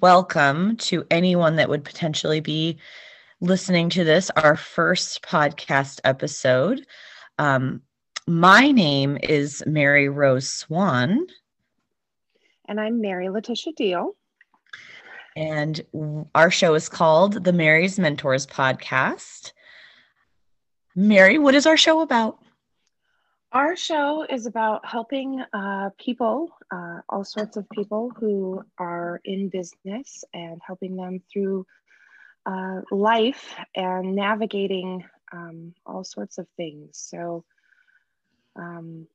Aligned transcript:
welcome 0.00 0.76
to 0.76 1.04
anyone 1.10 1.56
that 1.56 1.68
would 1.68 1.84
potentially 1.84 2.40
be 2.40 2.78
listening 3.40 3.88
to 3.90 4.04
this, 4.04 4.30
our 4.36 4.56
first 4.56 5.22
podcast 5.22 6.00
episode. 6.04 6.84
Um, 7.38 7.82
my 8.26 8.70
name 8.70 9.18
is 9.22 9.62
Mary 9.66 10.08
Rose 10.08 10.48
Swan. 10.48 11.26
And 12.66 12.80
I'm 12.80 13.00
Mary 13.00 13.28
Letitia 13.28 13.72
Deal. 13.74 14.14
And 15.36 15.80
our 16.34 16.50
show 16.50 16.74
is 16.74 16.88
called 16.88 17.44
the 17.44 17.52
Mary's 17.52 17.98
Mentors 17.98 18.46
Podcast. 18.46 19.52
Mary, 20.94 21.38
what 21.38 21.54
is 21.54 21.66
our 21.66 21.76
show 21.76 22.00
about? 22.00 22.38
Our 23.52 23.76
show 23.76 24.26
is 24.28 24.44
about 24.44 24.84
helping 24.84 25.42
uh, 25.54 25.90
people, 25.98 26.50
uh, 26.70 27.00
all 27.08 27.24
sorts 27.24 27.56
of 27.56 27.68
people 27.70 28.12
who 28.14 28.62
are 28.76 29.22
in 29.24 29.48
business 29.48 30.22
and 30.34 30.60
helping 30.66 30.96
them 30.96 31.22
through 31.32 31.64
uh, 32.44 32.82
life 32.90 33.54
and 33.74 34.14
navigating 34.14 35.02
um, 35.32 35.74
all 35.86 36.04
sorts 36.04 36.36
of 36.36 36.46
things. 36.58 36.98
So, 36.98 37.44
um, 38.54 39.06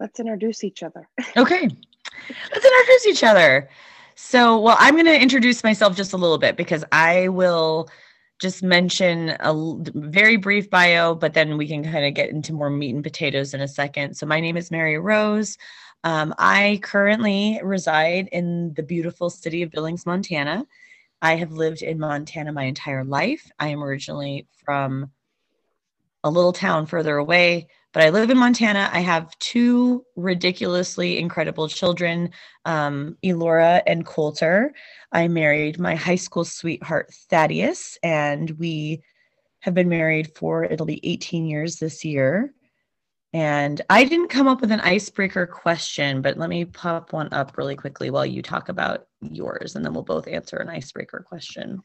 let's 0.00 0.18
introduce 0.18 0.64
each 0.64 0.82
other. 0.82 1.08
okay, 1.36 1.62
let's 1.68 2.64
introduce 2.64 3.06
each 3.06 3.22
other. 3.22 3.68
So, 4.16 4.58
well, 4.58 4.76
I'm 4.80 4.94
going 4.94 5.06
to 5.06 5.20
introduce 5.20 5.62
myself 5.62 5.94
just 5.94 6.12
a 6.12 6.16
little 6.16 6.38
bit 6.38 6.56
because 6.56 6.84
I 6.90 7.28
will 7.28 7.88
just 8.38 8.62
mention 8.62 9.30
a 9.40 9.54
very 9.94 10.36
brief 10.36 10.68
bio, 10.68 11.14
but 11.14 11.34
then 11.34 11.56
we 11.56 11.66
can 11.66 11.82
kind 11.82 12.04
of 12.04 12.14
get 12.14 12.30
into 12.30 12.52
more 12.52 12.70
meat 12.70 12.94
and 12.94 13.04
potatoes 13.04 13.54
in 13.54 13.60
a 13.60 13.68
second. 13.68 14.16
So, 14.16 14.26
my 14.26 14.40
name 14.40 14.56
is 14.56 14.70
Mary 14.70 14.98
Rose. 14.98 15.56
Um, 16.04 16.34
I 16.38 16.80
currently 16.82 17.60
reside 17.62 18.28
in 18.32 18.74
the 18.74 18.82
beautiful 18.82 19.30
city 19.30 19.62
of 19.62 19.70
Billings, 19.70 20.06
Montana. 20.06 20.66
I 21.22 21.36
have 21.36 21.52
lived 21.52 21.82
in 21.82 21.98
Montana 21.98 22.52
my 22.52 22.64
entire 22.64 23.04
life. 23.04 23.50
I 23.58 23.68
am 23.68 23.82
originally 23.82 24.46
from 24.64 25.10
a 26.22 26.30
little 26.30 26.52
town 26.52 26.86
further 26.86 27.16
away, 27.16 27.68
but 27.96 28.04
I 28.04 28.10
live 28.10 28.28
in 28.28 28.36
Montana. 28.36 28.90
I 28.92 29.00
have 29.00 29.38
two 29.38 30.04
ridiculously 30.16 31.16
incredible 31.16 31.66
children, 31.66 32.30
um, 32.66 33.16
Elora 33.24 33.80
and 33.86 34.04
Coulter. 34.04 34.74
I 35.12 35.28
married 35.28 35.78
my 35.78 35.94
high 35.94 36.16
school 36.16 36.44
sweetheart, 36.44 37.14
Thaddeus, 37.30 37.96
and 38.02 38.50
we 38.58 39.00
have 39.60 39.72
been 39.72 39.88
married 39.88 40.36
for 40.36 40.62
it'll 40.62 40.84
be 40.84 41.00
18 41.10 41.46
years 41.46 41.76
this 41.76 42.04
year. 42.04 42.52
And 43.32 43.80
I 43.88 44.04
didn't 44.04 44.28
come 44.28 44.46
up 44.46 44.60
with 44.60 44.72
an 44.72 44.80
icebreaker 44.80 45.46
question, 45.46 46.20
but 46.20 46.36
let 46.36 46.50
me 46.50 46.66
pop 46.66 47.14
one 47.14 47.32
up 47.32 47.56
really 47.56 47.76
quickly 47.76 48.10
while 48.10 48.26
you 48.26 48.42
talk 48.42 48.68
about 48.68 49.06
yours, 49.22 49.74
and 49.74 49.82
then 49.82 49.94
we'll 49.94 50.02
both 50.02 50.28
answer 50.28 50.58
an 50.58 50.68
icebreaker 50.68 51.24
question. 51.26 51.80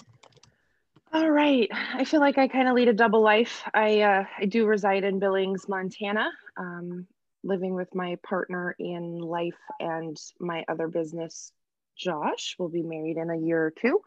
All 1.13 1.29
right. 1.29 1.69
I 1.93 2.05
feel 2.05 2.21
like 2.21 2.37
I 2.37 2.47
kind 2.47 2.69
of 2.69 2.75
lead 2.75 2.87
a 2.87 2.93
double 2.93 3.21
life. 3.21 3.63
I 3.73 4.01
uh, 4.01 4.23
I 4.39 4.45
do 4.45 4.65
reside 4.65 5.03
in 5.03 5.19
Billings, 5.19 5.67
Montana, 5.67 6.29
um, 6.55 7.05
living 7.43 7.75
with 7.75 7.93
my 7.93 8.17
partner 8.23 8.75
in 8.79 9.17
life 9.17 9.59
and 9.81 10.15
my 10.39 10.63
other 10.69 10.87
business, 10.87 11.51
Josh. 11.97 12.55
We'll 12.57 12.69
be 12.69 12.83
married 12.83 13.17
in 13.17 13.29
a 13.29 13.37
year 13.37 13.61
or 13.61 13.71
two. 13.71 14.01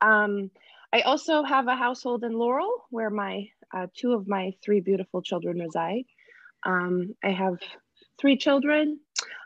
Um, 0.00 0.52
I 0.92 1.00
also 1.00 1.42
have 1.42 1.66
a 1.66 1.74
household 1.74 2.22
in 2.22 2.32
Laurel 2.32 2.84
where 2.90 3.10
my 3.10 3.48
uh, 3.74 3.88
two 3.96 4.12
of 4.12 4.28
my 4.28 4.52
three 4.62 4.80
beautiful 4.80 5.22
children 5.22 5.58
reside. 5.58 6.04
Um, 6.64 7.14
I 7.24 7.30
have 7.30 7.58
three 8.20 8.36
children. 8.36 9.00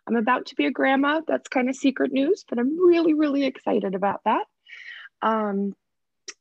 I'm 0.06 0.16
about 0.16 0.46
to 0.46 0.54
be 0.54 0.66
a 0.66 0.70
grandma. 0.70 1.22
That's 1.26 1.48
kind 1.48 1.70
of 1.70 1.76
secret 1.76 2.12
news, 2.12 2.44
but 2.46 2.58
I'm 2.58 2.78
really, 2.78 3.14
really 3.14 3.44
excited 3.44 3.94
about 3.94 4.20
that. 4.24 4.44
Um, 5.22 5.74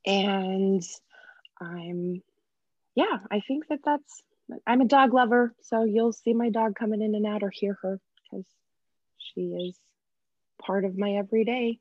and 0.05 0.83
I'm, 1.59 2.21
yeah, 2.95 3.17
I 3.31 3.41
think 3.41 3.67
that 3.69 3.79
that's, 3.83 4.21
I'm 4.67 4.81
a 4.81 4.85
dog 4.85 5.13
lover. 5.13 5.53
So 5.61 5.83
you'll 5.83 6.13
see 6.13 6.33
my 6.33 6.49
dog 6.49 6.75
coming 6.75 7.01
in 7.01 7.15
and 7.15 7.25
out 7.25 7.43
or 7.43 7.49
hear 7.49 7.77
her 7.81 7.99
because 8.23 8.45
she 9.17 9.41
is 9.41 9.77
part 10.61 10.85
of 10.85 10.97
my 10.97 11.13
everyday. 11.13 11.79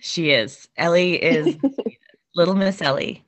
She 0.00 0.30
is. 0.30 0.68
Ellie 0.76 1.22
is 1.22 1.56
little 2.34 2.54
Miss 2.54 2.80
Ellie. 2.80 3.24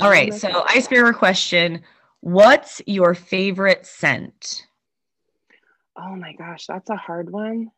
All 0.00 0.08
right. 0.10 0.32
So, 0.32 0.64
icebreaker 0.68 1.12
question 1.12 1.82
What's 2.20 2.80
your 2.86 3.14
favorite 3.14 3.84
scent? 3.84 4.66
Oh 5.96 6.14
my 6.14 6.32
gosh, 6.32 6.66
that's 6.66 6.88
a 6.88 6.96
hard 6.96 7.30
one. 7.30 7.70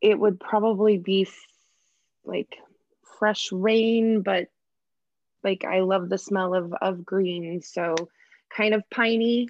It 0.00 0.18
would 0.18 0.40
probably 0.40 0.98
be 0.98 1.28
like 2.24 2.56
fresh 3.18 3.50
rain, 3.52 4.22
but 4.22 4.48
like 5.44 5.64
I 5.64 5.80
love 5.80 6.08
the 6.08 6.18
smell 6.18 6.54
of 6.54 6.72
of 6.74 7.04
green, 7.04 7.62
so 7.62 7.94
kind 8.50 8.74
of 8.74 8.82
piney. 8.90 9.48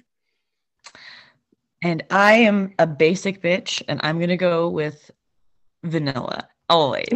And 1.83 2.03
I 2.09 2.33
am 2.33 2.73
a 2.79 2.87
basic 2.87 3.41
bitch, 3.41 3.81
and 3.87 3.99
I'm 4.03 4.19
gonna 4.19 4.37
go 4.37 4.69
with 4.69 5.11
vanilla 5.83 6.47
always. 6.69 7.07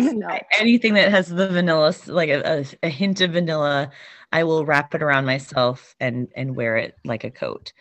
Anything 0.59 0.93
that 0.95 1.11
has 1.11 1.27
the 1.27 1.49
vanilla, 1.49 1.93
like 2.07 2.29
a, 2.29 2.59
a, 2.59 2.65
a 2.87 2.89
hint 2.89 3.21
of 3.21 3.31
vanilla, 3.31 3.91
I 4.31 4.43
will 4.43 4.65
wrap 4.65 4.95
it 4.95 5.03
around 5.03 5.25
myself 5.25 5.95
and 5.99 6.29
and 6.35 6.55
wear 6.55 6.77
it 6.77 6.95
like 7.05 7.23
a 7.23 7.31
coat. 7.31 7.73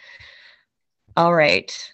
All 1.16 1.34
right. 1.34 1.92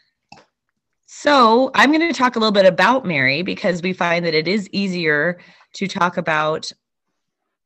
So 1.06 1.70
I'm 1.74 1.92
going 1.92 2.06
to 2.06 2.12
talk 2.12 2.36
a 2.36 2.38
little 2.38 2.52
bit 2.52 2.66
about 2.66 3.06
Mary 3.06 3.42
because 3.42 3.80
we 3.80 3.92
find 3.92 4.24
that 4.26 4.34
it 4.34 4.46
is 4.46 4.68
easier 4.70 5.38
to 5.76 5.86
talk 5.86 6.16
about 6.16 6.72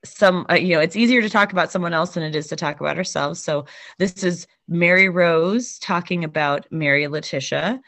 some 0.04 0.46
uh, 0.50 0.54
you 0.54 0.74
know 0.74 0.80
it's 0.80 0.96
easier 0.96 1.22
to 1.22 1.30
talk 1.30 1.52
about 1.52 1.70
someone 1.70 1.92
else 1.92 2.14
than 2.14 2.22
it 2.22 2.34
is 2.34 2.48
to 2.48 2.56
talk 2.56 2.80
about 2.80 2.98
ourselves. 2.98 3.42
So 3.42 3.66
this 3.98 4.24
is 4.24 4.46
mary 4.68 5.08
rose 5.08 5.78
talking 5.78 6.24
about 6.24 6.66
mary 6.70 7.06
letitia. 7.06 7.80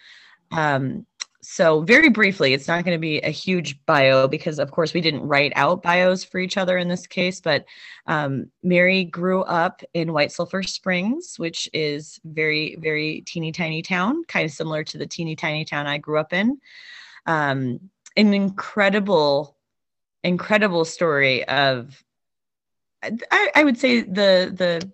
Um, 0.53 1.07
so 1.45 1.81
very 1.81 2.09
briefly 2.09 2.53
it's 2.53 2.69
not 2.69 2.85
going 2.85 2.95
to 2.95 3.01
be 3.01 3.19
a 3.21 3.31
huge 3.31 3.85
bio 3.85 4.29
because 4.29 4.61
of 4.61 4.71
course 4.71 4.95
we 4.95 5.01
didn't 5.01 5.27
write 5.27 5.53
out 5.57 5.83
bios 5.83 6.23
for 6.23 6.39
each 6.39 6.57
other 6.57 6.79
in 6.79 6.87
this 6.87 7.05
case 7.09 7.41
but 7.41 7.65
um, 8.07 8.47
mary 8.63 9.03
grew 9.03 9.43
up 9.43 9.83
in 9.93 10.13
white 10.13 10.31
sulphur 10.31 10.63
springs 10.63 11.41
which 11.41 11.69
is 11.73 12.21
very 12.25 12.77
very 12.77 13.23
teeny 13.23 13.51
tiny 13.51 13.83
town 13.83 14.23
kind 14.29 14.45
of 14.45 14.53
similar 14.53 14.85
to 14.85 14.99
the 14.99 15.07
teeny 15.07 15.35
tiny 15.35 15.65
town 15.65 15.89
i 15.89 15.99
grew 15.99 16.21
up 16.21 16.33
in. 16.33 16.61
Um, 17.27 17.81
an 18.17 18.35
incredible 18.35 19.57
incredible 20.25 20.85
story 20.85 21.47
of 21.49 22.03
I, 23.03 23.51
I 23.57 23.65
would 23.65 23.79
say 23.79 24.03
the 24.03 24.53
the 24.55 24.91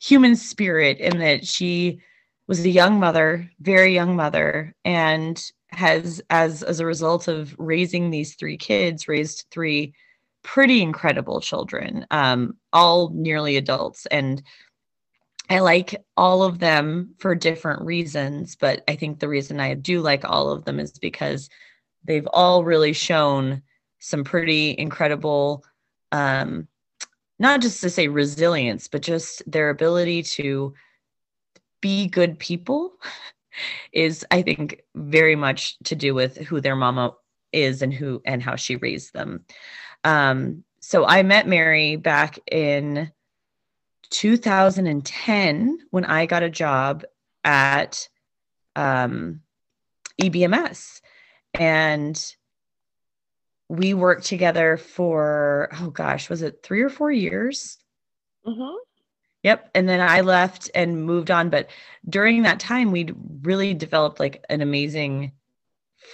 human 0.00 0.36
spirit 0.36 0.98
in 0.98 1.18
that 1.18 1.46
she 1.46 2.00
was 2.48 2.64
a 2.64 2.70
young 2.70 2.98
mother, 3.00 3.50
very 3.60 3.94
young 3.94 4.16
mother, 4.16 4.74
and 4.84 5.42
has 5.68 6.22
as 6.30 6.62
as 6.62 6.80
a 6.80 6.86
result 6.86 7.28
of 7.28 7.54
raising 7.58 8.10
these 8.10 8.34
three 8.34 8.56
kids, 8.56 9.08
raised 9.08 9.46
three 9.50 9.94
pretty 10.42 10.80
incredible 10.80 11.40
children, 11.40 12.06
um, 12.10 12.56
all 12.72 13.10
nearly 13.10 13.56
adults. 13.56 14.06
And 14.06 14.42
I 15.50 15.58
like 15.60 15.96
all 16.16 16.42
of 16.42 16.58
them 16.58 17.14
for 17.18 17.34
different 17.34 17.82
reasons, 17.82 18.56
but 18.56 18.82
I 18.88 18.96
think 18.96 19.18
the 19.18 19.28
reason 19.28 19.60
I 19.60 19.74
do 19.74 20.00
like 20.00 20.24
all 20.24 20.50
of 20.50 20.64
them 20.64 20.78
is 20.80 20.98
because 20.98 21.48
they've 22.04 22.28
all 22.32 22.64
really 22.64 22.92
shown 22.92 23.62
some 24.06 24.22
pretty 24.22 24.74
incredible 24.78 25.64
um, 26.12 26.68
not 27.38 27.60
just 27.60 27.80
to 27.80 27.90
say 27.90 28.06
resilience 28.06 28.86
but 28.86 29.02
just 29.02 29.42
their 29.50 29.70
ability 29.70 30.22
to 30.22 30.72
be 31.80 32.06
good 32.06 32.38
people 32.38 32.92
is 33.92 34.24
i 34.30 34.42
think 34.42 34.82
very 34.94 35.34
much 35.34 35.76
to 35.84 35.96
do 35.96 36.14
with 36.14 36.36
who 36.36 36.60
their 36.60 36.76
mama 36.76 37.14
is 37.52 37.82
and 37.82 37.92
who 37.92 38.22
and 38.24 38.42
how 38.42 38.54
she 38.54 38.76
raised 38.76 39.12
them. 39.12 39.44
Um, 40.04 40.62
so 40.80 41.04
i 41.04 41.22
met 41.22 41.48
mary 41.48 41.96
back 41.96 42.38
in 42.50 43.10
2010 44.10 45.78
when 45.90 46.04
i 46.04 46.26
got 46.26 46.44
a 46.44 46.50
job 46.50 47.02
at 47.42 48.08
um, 48.76 49.40
ebms 50.20 51.00
and 51.54 52.35
we 53.68 53.94
worked 53.94 54.24
together 54.24 54.76
for 54.76 55.68
oh 55.80 55.90
gosh 55.90 56.30
was 56.30 56.42
it 56.42 56.60
three 56.62 56.82
or 56.82 56.88
four 56.88 57.10
years 57.10 57.78
mm-hmm. 58.46 58.76
yep 59.42 59.70
and 59.74 59.88
then 59.88 60.00
i 60.00 60.20
left 60.20 60.70
and 60.74 61.04
moved 61.04 61.30
on 61.30 61.50
but 61.50 61.68
during 62.08 62.42
that 62.42 62.60
time 62.60 62.92
we'd 62.92 63.14
really 63.42 63.74
developed 63.74 64.20
like 64.20 64.44
an 64.48 64.60
amazing 64.60 65.32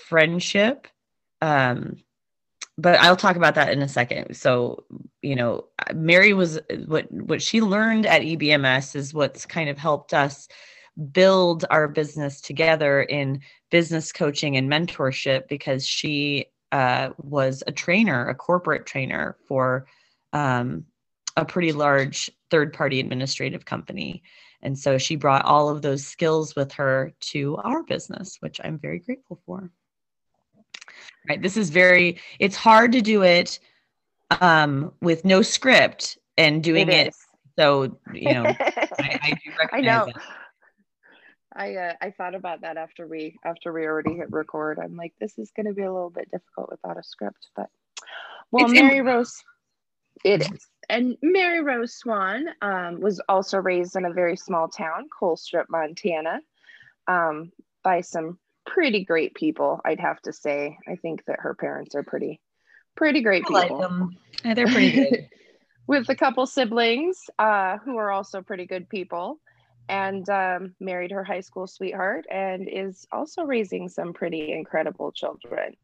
friendship 0.08 0.88
um 1.40 1.96
but 2.78 2.99
i'll 3.00 3.16
talk 3.16 3.37
about 3.37 3.56
that 3.56 3.72
in 3.72 3.82
a 3.82 3.88
second 3.88 4.34
so 4.34 4.84
you 5.20 5.37
know 5.37 5.66
mary 5.94 6.32
was 6.32 6.58
what 6.87 7.10
what 7.12 7.43
she 7.43 7.60
learned 7.60 8.06
at 8.06 8.22
ebms 8.22 8.96
is 8.96 9.12
what's 9.12 9.44
kind 9.44 9.69
of 9.69 9.76
helped 9.76 10.14
us 10.14 10.48
build 11.10 11.64
our 11.70 11.88
business 11.88 12.40
together 12.40 13.02
in 13.02 13.40
business 13.70 14.12
coaching 14.12 14.56
and 14.56 14.70
mentorship 14.70 15.48
because 15.48 15.87
she 15.87 16.46
uh, 16.72 17.10
was 17.22 17.62
a 17.66 17.72
trainer, 17.72 18.28
a 18.28 18.34
corporate 18.34 18.86
trainer 18.86 19.36
for 19.46 19.86
um, 20.32 20.86
a 21.36 21.44
pretty 21.44 21.72
large 21.72 22.30
third 22.50 22.72
party 22.72 22.98
administrative 22.98 23.64
company. 23.64 24.22
And 24.62 24.78
so 24.78 24.96
she 24.96 25.16
brought 25.16 25.44
all 25.44 25.69
of 25.69 25.82
those 25.82 26.06
skills 26.06 26.56
with 26.56 26.72
her 26.72 27.12
to 27.20 27.56
our 27.58 27.82
business, 27.82 28.38
which 28.40 28.60
I'm 28.64 28.78
very 28.78 29.00
grateful 29.00 29.40
for. 29.44 29.70
Right. 31.28 31.40
This 31.40 31.56
is 31.56 31.70
very, 31.70 32.20
it's 32.38 32.56
hard 32.56 32.92
to 32.92 33.00
do 33.00 33.22
it 33.22 33.58
um, 34.40 34.92
with 35.00 35.24
no 35.24 35.42
script 35.42 36.19
and 36.36 36.62
doing 36.62 36.88
it. 36.88 37.08
it 37.08 37.14
so, 37.58 37.98
you 38.12 38.32
know, 38.32 38.44
I, 38.58 39.20
I 39.22 39.38
do 39.44 39.50
recognize 39.58 39.72
I 39.72 39.80
know. 39.80 40.04
It. 40.06 40.16
I 41.54 41.75
uh, 41.76 41.93
I 42.00 42.10
thought 42.10 42.34
about 42.34 42.62
that 42.62 42.76
after 42.76 43.06
we 43.06 43.38
after 43.44 43.72
we 43.72 43.84
already 43.84 44.14
hit 44.14 44.31
record. 44.31 44.78
I'm 44.78 44.96
like, 44.96 45.14
this 45.20 45.38
is 45.38 45.50
going 45.50 45.66
to 45.66 45.72
be 45.72 45.82
a 45.82 45.93
little 45.93 46.10
bit 46.10 46.31
difficult 46.31 46.70
without 46.70 46.99
a 46.99 47.02
script, 47.02 47.49
but 47.54 47.69
well, 48.50 48.64
it's 48.64 48.72
Mary 48.72 48.99
in- 48.99 49.06
Rose, 49.06 49.43
it 50.25 50.43
is. 50.43 50.66
And 50.88 51.16
Mary 51.22 51.62
Rose 51.62 51.94
Swan 51.94 52.46
um, 52.60 53.00
was 53.00 53.20
also 53.28 53.58
raised 53.58 53.96
in 53.96 54.04
a 54.04 54.12
very 54.12 54.37
small 54.37 54.69
town, 54.69 55.08
Colstrip, 55.08 55.64
Montana, 55.70 56.40
um, 57.08 57.50
by 57.82 58.02
some 58.02 58.38
pretty 58.66 59.05
great 59.05 59.34
people. 59.34 59.81
I'd 59.84 60.00
have 60.00 60.20
to 60.22 60.32
say. 60.32 60.76
I 60.87 60.96
think 60.96 61.25
that 61.26 61.40
her 61.40 61.55
parents 61.55 61.94
are 61.94 62.02
pretty, 62.02 62.40
pretty 62.96 63.22
great 63.22 63.44
people. 63.44 63.55
Like 63.55 63.78
them. 63.78 64.16
Yeah, 64.44 64.55
they're 64.55 64.66
pretty 64.66 64.93
good. 65.10 65.28
With 65.87 66.08
a 66.08 66.14
couple 66.14 66.46
siblings 66.46 67.19
uh, 67.38 67.78
who 67.78 67.96
are 67.96 68.10
also 68.10 68.43
pretty 68.43 68.66
good 68.66 68.88
people 68.88 69.40
and 69.88 70.29
um, 70.29 70.75
married 70.81 71.11
her 71.11 71.25
high 71.25 71.40
school 71.40 71.67
sweetheart 71.67 72.26
and 72.31 72.69
is 72.69 73.06
also 73.12 73.43
raising 73.43 73.88
some 73.88 74.12
pretty 74.12 74.52
incredible 74.52 75.12
children. 75.12 75.76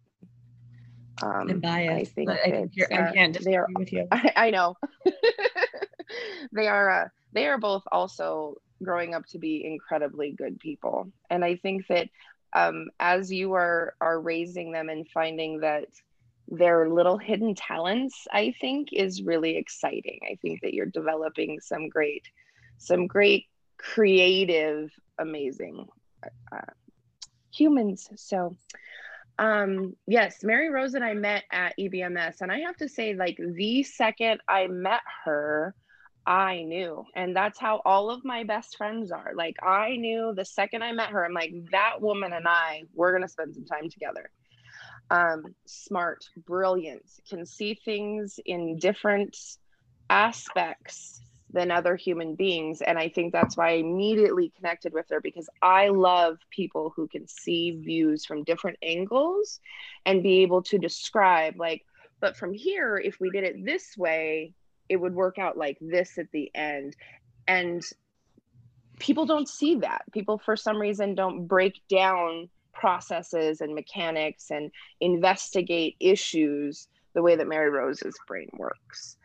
Um, 1.22 1.50
I'm 1.50 1.60
biased, 1.60 1.90
I 1.90 2.04
think, 2.04 2.30
I, 2.30 2.36
think 2.36 2.72
uh, 2.80 2.94
I 2.94 3.12
can't 3.12 3.32
disagree 3.32 3.56
are, 3.56 3.66
with 3.76 3.92
you. 3.92 4.06
I, 4.12 4.32
I 4.36 4.50
know. 4.50 4.76
they 6.52 6.68
are 6.68 6.90
uh, 6.90 7.08
they 7.32 7.46
are 7.46 7.58
both 7.58 7.82
also 7.90 8.56
growing 8.82 9.14
up 9.14 9.26
to 9.26 9.38
be 9.38 9.64
incredibly 9.64 10.32
good 10.32 10.60
people, 10.60 11.10
and 11.28 11.44
I 11.44 11.56
think 11.56 11.86
that 11.88 12.08
um, 12.52 12.86
as 13.00 13.32
you 13.32 13.54
are 13.54 13.94
are 14.00 14.20
raising 14.20 14.70
them 14.70 14.88
and 14.88 15.08
finding 15.08 15.60
that 15.60 15.86
their 16.46 16.88
little 16.88 17.18
hidden 17.18 17.54
talents, 17.54 18.26
I 18.32 18.54
think 18.60 18.92
is 18.92 19.22
really 19.22 19.56
exciting. 19.56 20.20
I 20.30 20.36
think 20.40 20.62
that 20.62 20.72
you're 20.72 20.86
developing 20.86 21.58
some 21.60 21.88
great 21.88 22.26
some 22.78 23.06
great 23.06 23.46
creative, 23.78 24.90
amazing 25.18 25.86
uh, 26.52 26.60
humans. 27.52 28.08
So, 28.16 28.56
um, 29.38 29.94
yes, 30.06 30.42
Mary 30.42 30.70
Rose 30.70 30.94
and 30.94 31.04
I 31.04 31.14
met 31.14 31.44
at 31.52 31.74
EBMS, 31.78 32.40
and 32.40 32.50
I 32.50 32.60
have 32.60 32.76
to 32.78 32.88
say, 32.88 33.14
like 33.14 33.38
the 33.38 33.82
second 33.84 34.40
I 34.48 34.66
met 34.66 35.02
her, 35.24 35.74
I 36.26 36.62
knew, 36.62 37.04
and 37.14 37.34
that's 37.34 37.58
how 37.58 37.80
all 37.86 38.10
of 38.10 38.24
my 38.24 38.44
best 38.44 38.76
friends 38.76 39.10
are. 39.12 39.32
Like 39.34 39.56
I 39.62 39.96
knew 39.96 40.34
the 40.36 40.44
second 40.44 40.82
I 40.82 40.92
met 40.92 41.10
her, 41.10 41.24
I'm 41.24 41.32
like 41.32 41.54
that 41.72 42.02
woman 42.02 42.32
and 42.34 42.46
I, 42.46 42.82
we're 42.94 43.12
gonna 43.12 43.28
spend 43.28 43.54
some 43.54 43.64
time 43.64 43.88
together. 43.88 44.30
Um, 45.10 45.54
smart, 45.64 46.22
brilliant, 46.36 47.06
can 47.30 47.46
see 47.46 47.80
things 47.82 48.38
in 48.44 48.76
different 48.78 49.38
aspects 50.10 51.22
than 51.52 51.70
other 51.70 51.96
human 51.96 52.34
beings. 52.34 52.82
And 52.82 52.98
I 52.98 53.08
think 53.08 53.32
that's 53.32 53.56
why 53.56 53.70
I 53.70 53.74
immediately 53.74 54.52
connected 54.56 54.92
with 54.92 55.06
her 55.10 55.20
because 55.20 55.48
I 55.62 55.88
love 55.88 56.38
people 56.50 56.92
who 56.94 57.08
can 57.08 57.26
see 57.26 57.70
views 57.70 58.24
from 58.24 58.44
different 58.44 58.78
angles 58.82 59.60
and 60.04 60.22
be 60.22 60.40
able 60.40 60.62
to 60.64 60.78
describe, 60.78 61.58
like, 61.58 61.84
but 62.20 62.36
from 62.36 62.52
here, 62.52 62.98
if 62.98 63.20
we 63.20 63.30
did 63.30 63.44
it 63.44 63.64
this 63.64 63.96
way, 63.96 64.52
it 64.88 64.96
would 64.96 65.14
work 65.14 65.38
out 65.38 65.56
like 65.56 65.78
this 65.80 66.18
at 66.18 66.30
the 66.32 66.50
end. 66.54 66.96
And 67.46 67.82
people 68.98 69.24
don't 69.24 69.48
see 69.48 69.76
that. 69.76 70.02
People, 70.12 70.38
for 70.38 70.56
some 70.56 70.76
reason, 70.76 71.14
don't 71.14 71.46
break 71.46 71.80
down 71.88 72.48
processes 72.72 73.60
and 73.60 73.74
mechanics 73.74 74.50
and 74.50 74.70
investigate 75.00 75.96
issues 76.00 76.88
the 77.14 77.22
way 77.22 77.36
that 77.36 77.48
Mary 77.48 77.70
Rose's 77.70 78.14
brain 78.26 78.48
works. 78.52 79.16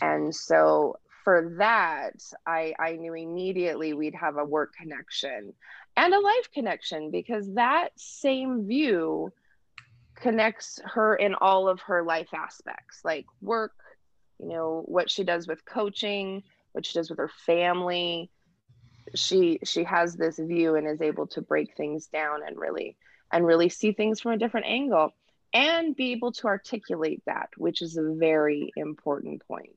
And 0.00 0.34
so 0.34 0.98
for 1.26 1.54
that, 1.58 2.22
I, 2.46 2.72
I 2.78 2.92
knew 2.92 3.12
immediately 3.12 3.92
we'd 3.94 4.14
have 4.14 4.36
a 4.36 4.44
work 4.44 4.74
connection 4.80 5.54
and 5.96 6.14
a 6.14 6.20
life 6.20 6.52
connection 6.54 7.10
because 7.10 7.52
that 7.54 7.88
same 7.96 8.68
view 8.68 9.32
connects 10.14 10.78
her 10.84 11.16
in 11.16 11.34
all 11.34 11.68
of 11.68 11.80
her 11.80 12.04
life 12.04 12.28
aspects 12.32 13.00
like 13.02 13.26
work, 13.40 13.72
you 14.38 14.50
know, 14.50 14.84
what 14.86 15.10
she 15.10 15.24
does 15.24 15.48
with 15.48 15.64
coaching, 15.64 16.44
what 16.70 16.86
she 16.86 16.96
does 16.96 17.10
with 17.10 17.18
her 17.18 17.32
family. 17.44 18.30
She 19.16 19.58
she 19.64 19.82
has 19.82 20.14
this 20.14 20.38
view 20.38 20.76
and 20.76 20.86
is 20.86 21.02
able 21.02 21.26
to 21.28 21.42
break 21.42 21.76
things 21.76 22.06
down 22.06 22.46
and 22.46 22.56
really 22.56 22.96
and 23.32 23.44
really 23.44 23.68
see 23.68 23.90
things 23.90 24.20
from 24.20 24.30
a 24.30 24.38
different 24.38 24.66
angle 24.66 25.10
and 25.52 25.96
be 25.96 26.12
able 26.12 26.30
to 26.34 26.46
articulate 26.46 27.24
that, 27.26 27.48
which 27.56 27.82
is 27.82 27.96
a 27.96 28.14
very 28.16 28.70
important 28.76 29.42
point 29.48 29.74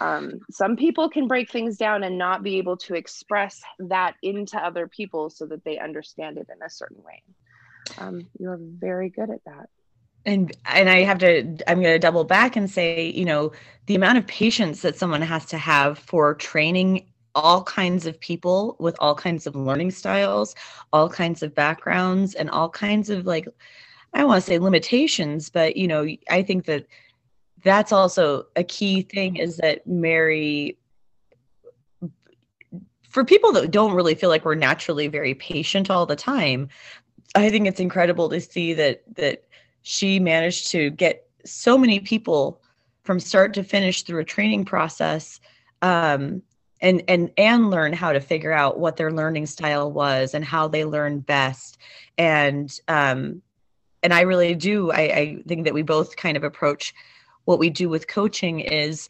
um, 0.00 0.40
some 0.50 0.76
people 0.76 1.08
can 1.08 1.28
break 1.28 1.50
things 1.50 1.76
down 1.76 2.02
and 2.02 2.18
not 2.18 2.42
be 2.42 2.58
able 2.58 2.76
to 2.78 2.94
express 2.94 3.62
that 3.78 4.14
into 4.22 4.56
other 4.56 4.88
people 4.88 5.30
so 5.30 5.46
that 5.46 5.64
they 5.64 5.78
understand 5.78 6.38
it 6.38 6.48
in 6.54 6.62
a 6.64 6.70
certain 6.70 7.02
way. 7.02 7.22
Um, 7.98 8.26
you're 8.38 8.58
very 8.60 9.10
good 9.10 9.30
at 9.30 9.44
that. 9.44 9.68
And 10.24 10.56
and 10.66 10.88
i 10.88 11.00
have 11.00 11.18
to 11.18 11.40
i'm 11.66 11.82
going 11.82 11.94
to 11.94 11.98
double 11.98 12.22
back 12.22 12.54
and 12.54 12.70
say 12.70 13.10
you 13.10 13.24
know 13.24 13.50
the 13.86 13.96
amount 13.96 14.18
of 14.18 14.26
patience 14.28 14.82
that 14.82 14.96
someone 14.96 15.20
has 15.20 15.44
to 15.46 15.58
have 15.58 15.98
for 15.98 16.34
training 16.34 17.06
all 17.34 17.64
kinds 17.64 18.06
of 18.06 18.20
people 18.20 18.76
with 18.78 18.94
all 19.00 19.16
kinds 19.16 19.48
of 19.48 19.56
learning 19.56 19.90
styles 19.90 20.54
all 20.92 21.08
kinds 21.08 21.42
of 21.42 21.56
backgrounds 21.56 22.34
and 22.34 22.48
all 22.50 22.68
kinds 22.68 23.10
of 23.10 23.26
like 23.26 23.48
i 24.14 24.18
don't 24.18 24.28
want 24.28 24.40
to 24.40 24.46
say 24.46 24.60
limitations 24.60 25.50
but 25.50 25.76
you 25.76 25.88
know 25.88 26.06
i 26.30 26.40
think 26.40 26.66
that 26.66 26.86
that's 27.62 27.92
also 27.92 28.46
a 28.56 28.64
key 28.64 29.02
thing 29.02 29.36
is 29.36 29.56
that 29.58 29.86
Mary 29.86 30.78
for 33.12 33.24
people 33.26 33.52
that 33.52 33.70
don't 33.70 33.92
really 33.92 34.14
feel 34.14 34.30
like 34.30 34.42
we're 34.44 34.54
naturally 34.54 35.06
very 35.06 35.34
patient 35.34 35.90
all 35.90 36.06
the 36.06 36.16
time, 36.16 36.70
I 37.34 37.50
think 37.50 37.68
it's 37.68 37.78
incredible 37.78 38.30
to 38.30 38.40
see 38.40 38.72
that 38.72 39.02
that 39.16 39.44
she 39.82 40.18
managed 40.18 40.70
to 40.70 40.90
get 40.90 41.28
so 41.44 41.76
many 41.76 42.00
people 42.00 42.60
from 43.02 43.20
start 43.20 43.52
to 43.54 43.64
finish 43.64 44.02
through 44.02 44.20
a 44.20 44.24
training 44.24 44.64
process 44.64 45.40
um, 45.82 46.42
and 46.80 47.02
and 47.06 47.30
and 47.36 47.70
learn 47.70 47.92
how 47.92 48.12
to 48.12 48.20
figure 48.20 48.52
out 48.52 48.78
what 48.78 48.96
their 48.96 49.12
learning 49.12 49.44
style 49.44 49.92
was 49.92 50.32
and 50.32 50.44
how 50.44 50.66
they 50.66 50.86
learn 50.86 51.20
best. 51.20 51.76
And 52.16 52.72
um, 52.88 53.42
and 54.02 54.14
I 54.14 54.22
really 54.22 54.54
do 54.54 54.90
I, 54.90 55.00
I 55.00 55.42
think 55.46 55.64
that 55.64 55.74
we 55.74 55.82
both 55.82 56.16
kind 56.16 56.36
of 56.38 56.44
approach 56.44 56.94
what 57.44 57.58
we 57.58 57.70
do 57.70 57.88
with 57.88 58.08
coaching 58.08 58.60
is 58.60 59.08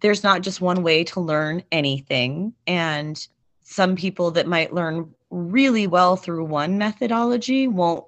there's 0.00 0.22
not 0.22 0.42
just 0.42 0.60
one 0.60 0.82
way 0.82 1.04
to 1.04 1.20
learn 1.20 1.62
anything. 1.72 2.52
And 2.66 3.26
some 3.62 3.96
people 3.96 4.30
that 4.32 4.46
might 4.46 4.72
learn 4.72 5.12
really 5.30 5.86
well 5.86 6.16
through 6.16 6.44
one 6.44 6.78
methodology 6.78 7.66
won't 7.66 8.04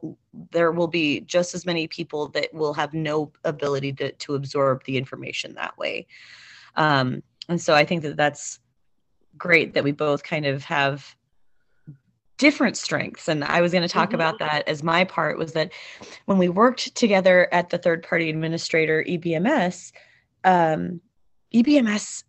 there 0.52 0.70
will 0.70 0.86
be 0.86 1.20
just 1.22 1.52
as 1.52 1.66
many 1.66 1.88
people 1.88 2.28
that 2.28 2.54
will 2.54 2.72
have 2.72 2.94
no 2.94 3.32
ability 3.44 3.92
to, 3.92 4.12
to 4.12 4.36
absorb 4.36 4.84
the 4.84 4.96
information 4.96 5.52
that 5.54 5.76
way. 5.76 6.06
Um, 6.76 7.24
and 7.48 7.60
so 7.60 7.74
i 7.74 7.84
think 7.84 8.02
that 8.02 8.16
that's 8.16 8.60
great 9.36 9.74
that 9.74 9.84
we 9.84 9.92
both 9.92 10.22
kind 10.22 10.46
of 10.46 10.64
have 10.64 11.16
different 12.38 12.76
strengths 12.76 13.28
and 13.28 13.44
i 13.44 13.60
was 13.60 13.72
going 13.72 13.82
to 13.82 13.88
talk 13.88 14.08
mm-hmm. 14.08 14.16
about 14.16 14.38
that 14.38 14.66
as 14.68 14.82
my 14.82 15.04
part 15.04 15.36
was 15.38 15.52
that 15.52 15.70
when 16.26 16.38
we 16.38 16.48
worked 16.48 16.94
together 16.94 17.48
at 17.52 17.70
the 17.70 17.78
third 17.78 18.02
party 18.02 18.30
administrator 18.30 19.04
ebms 19.08 19.92
um, 20.44 21.00
ebms 21.52 22.24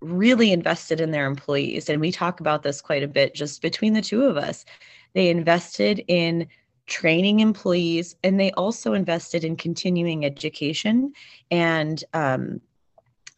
really 0.00 0.50
invested 0.52 1.00
in 1.00 1.10
their 1.10 1.26
employees 1.26 1.88
and 1.88 2.00
we 2.00 2.10
talk 2.10 2.40
about 2.40 2.62
this 2.62 2.80
quite 2.80 3.02
a 3.02 3.08
bit 3.08 3.34
just 3.34 3.60
between 3.60 3.92
the 3.92 4.02
two 4.02 4.24
of 4.24 4.36
us 4.36 4.64
they 5.12 5.28
invested 5.28 6.02
in 6.08 6.46
training 6.86 7.40
employees 7.40 8.16
and 8.24 8.38
they 8.40 8.50
also 8.52 8.94
invested 8.94 9.44
in 9.44 9.56
continuing 9.56 10.24
education 10.24 11.12
and 11.50 12.02
um, 12.14 12.60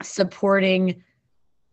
supporting 0.03 1.03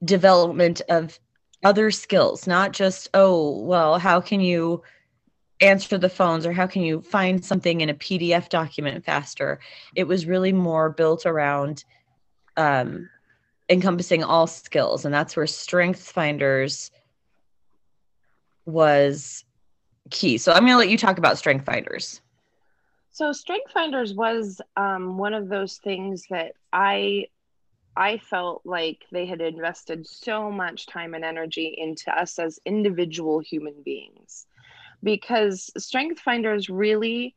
development 0.04 0.82
of 0.90 1.20
other 1.64 1.92
skills, 1.92 2.48
not 2.48 2.74
just, 2.74 3.10
oh, 3.14 3.60
well, 3.60 4.00
how 4.00 4.22
can 4.22 4.40
you 4.40 4.82
answer 5.62 5.98
the 5.98 6.10
phones 6.10 6.46
or 6.46 6.54
how 6.54 6.66
can 6.66 6.82
you 6.84 7.02
find 7.02 7.44
something 7.44 7.82
in 7.82 7.90
a 7.90 7.94
PDF 7.94 8.50
document 8.50 9.04
faster? 9.04 9.60
It 9.96 10.06
was 10.06 10.26
really 10.26 10.54
more 10.54 10.90
built 10.90 11.26
around 11.26 11.84
um, 12.56 13.10
encompassing 13.70 14.24
all 14.24 14.48
skills. 14.48 15.06
And 15.06 15.14
that's 15.14 15.36
where 15.36 15.48
Strengths 15.48 16.12
Finders 16.12 16.92
was 18.66 19.44
key. 20.10 20.38
So 20.38 20.52
I'm 20.52 20.62
going 20.62 20.74
to 20.74 20.78
let 20.78 20.90
you 20.90 20.98
talk 20.98 21.18
about 21.18 21.38
Strength 21.38 21.66
Finders. 21.66 22.22
So 23.12 23.32
Strength 23.34 23.72
Finders 23.72 24.14
was 24.14 24.62
um, 24.78 25.18
one 25.18 25.34
of 25.34 25.50
those 25.50 25.78
things 25.78 26.26
that 26.30 26.54
I 26.72 27.26
I 27.96 28.18
felt 28.18 28.62
like 28.66 29.06
they 29.12 29.26
had 29.26 29.42
invested 29.42 30.08
so 30.08 30.52
much 30.52 30.88
time 30.88 31.14
and 31.14 31.26
energy 31.26 31.76
into 31.78 32.12
us 32.12 32.40
as 32.40 32.60
individual 32.66 33.40
human 33.40 33.82
beings 33.84 34.46
because 35.04 35.72
Strength 35.78 36.20
Finders 36.20 36.70
really 36.70 37.36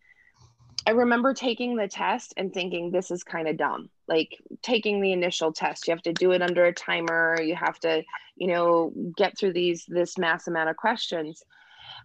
I 0.86 0.90
remember 0.90 1.32
taking 1.32 1.76
the 1.76 1.86
test 1.86 2.34
and 2.36 2.52
thinking 2.52 2.90
this 2.90 3.10
is 3.10 3.22
kind 3.22 3.46
of 3.46 3.56
dumb. 3.56 3.88
Like 4.08 4.36
taking 4.62 5.00
the 5.00 5.12
initial 5.12 5.52
test, 5.52 5.86
you 5.86 5.92
have 5.92 6.02
to 6.02 6.12
do 6.12 6.32
it 6.32 6.42
under 6.42 6.64
a 6.64 6.74
timer, 6.74 7.40
you 7.40 7.54
have 7.54 7.78
to, 7.80 8.02
you 8.36 8.48
know, 8.48 8.92
get 9.16 9.38
through 9.38 9.52
these 9.52 9.84
this 9.86 10.18
mass 10.18 10.48
amount 10.48 10.70
of 10.70 10.76
questions. 10.76 11.44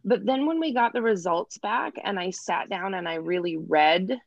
But 0.05 0.25
then 0.25 0.45
when 0.45 0.59
we 0.59 0.73
got 0.73 0.93
the 0.93 1.01
results 1.01 1.57
back 1.57 1.93
and 2.03 2.19
I 2.19 2.29
sat 2.29 2.69
down 2.69 2.93
and 2.93 3.07
I 3.07 3.15
really 3.15 3.57
read 3.57 4.19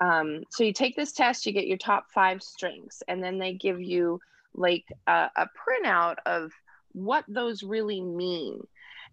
um, 0.00 0.42
so 0.50 0.64
you 0.64 0.72
take 0.72 0.96
this 0.96 1.12
test, 1.12 1.46
you 1.46 1.52
get 1.52 1.66
your 1.66 1.78
top 1.78 2.06
five 2.12 2.42
strengths, 2.42 3.02
and 3.06 3.22
then 3.22 3.38
they 3.38 3.52
give 3.52 3.80
you 3.80 4.20
like 4.54 4.84
a, 5.06 5.30
a 5.36 5.46
printout 5.46 6.16
of 6.26 6.52
what 6.92 7.24
those 7.28 7.62
really 7.62 8.00
mean. 8.00 8.60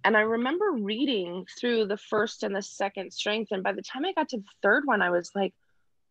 And 0.04 0.18
I 0.18 0.22
remember 0.22 0.72
reading 0.72 1.46
through 1.60 1.86
the 1.86 1.98
first 1.98 2.44
and 2.44 2.56
the 2.56 2.62
second 2.62 3.12
strength. 3.14 3.52
And 3.52 3.64
by 3.64 3.74
the 3.74 3.84
time 3.84 4.06
I 4.06 4.14
got 4.14 4.30
to 4.30 4.38
the 4.38 4.44
third 4.64 4.86
one, 4.86 5.02
I 5.02 5.12
was 5.12 5.32
like, 5.36 5.54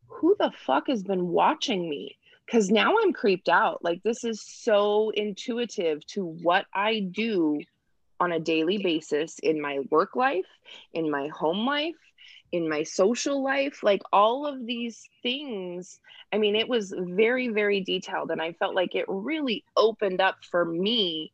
who 0.06 0.36
the 0.38 0.52
fuck 0.64 0.88
has 0.88 1.02
been 1.02 1.28
watching 1.28 1.88
me? 1.88 2.16
Because 2.46 2.70
now 2.70 2.94
I'm 3.00 3.12
creeped 3.12 3.48
out. 3.48 3.82
Like, 3.82 4.02
this 4.02 4.24
is 4.24 4.42
so 4.44 5.10
intuitive 5.10 6.04
to 6.08 6.24
what 6.24 6.66
I 6.74 7.00
do 7.10 7.60
on 8.20 8.32
a 8.32 8.40
daily 8.40 8.78
basis 8.78 9.38
in 9.40 9.60
my 9.60 9.80
work 9.90 10.14
life, 10.14 10.46
in 10.92 11.10
my 11.10 11.28
home 11.28 11.66
life, 11.66 11.96
in 12.52 12.68
my 12.68 12.82
social 12.82 13.42
life. 13.42 13.82
Like, 13.82 14.02
all 14.12 14.46
of 14.46 14.66
these 14.66 15.08
things. 15.22 15.98
I 16.32 16.38
mean, 16.38 16.54
it 16.54 16.68
was 16.68 16.94
very, 16.96 17.48
very 17.48 17.80
detailed. 17.80 18.30
And 18.30 18.40
I 18.42 18.52
felt 18.52 18.74
like 18.74 18.94
it 18.94 19.06
really 19.08 19.64
opened 19.76 20.20
up 20.20 20.36
for 20.50 20.64
me 20.64 21.32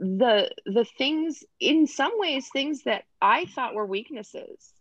the 0.00 0.50
the 0.64 0.84
things 0.84 1.42
in 1.60 1.86
some 1.86 2.12
ways 2.18 2.48
things 2.52 2.84
that 2.84 3.02
i 3.20 3.44
thought 3.46 3.74
were 3.74 3.86
weaknesses 3.86 4.72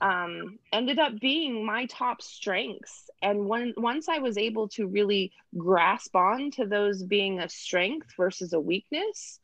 um, 0.00 0.58
ended 0.72 0.98
up 0.98 1.18
being 1.20 1.64
my 1.64 1.86
top 1.86 2.22
strengths. 2.22 3.10
And 3.22 3.46
when 3.46 3.74
once 3.76 4.08
i 4.08 4.18
was 4.18 4.38
able 4.38 4.68
to 4.68 4.86
really 4.86 5.32
grasp 5.56 6.16
on 6.16 6.50
to 6.52 6.66
those 6.66 7.02
being 7.02 7.40
a 7.40 7.48
strength 7.48 8.14
versus 8.16 8.52
a 8.52 8.60
weakness 8.60 9.40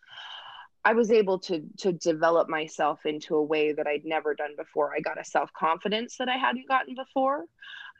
i 0.85 0.93
was 0.93 1.11
able 1.11 1.39
to 1.41 1.63
to 1.77 1.93
develop 1.93 2.49
myself 2.49 3.05
into 3.05 3.35
a 3.35 3.43
way 3.43 3.73
that 3.73 3.87
i'd 3.87 4.05
never 4.05 4.35
done 4.35 4.55
before. 4.57 4.95
I 4.95 5.01
got 5.01 5.21
a 5.21 5.25
self-confidence 5.25 6.17
that 6.19 6.29
i 6.29 6.37
hadn't 6.37 6.69
gotten 6.69 6.95
before. 6.95 7.45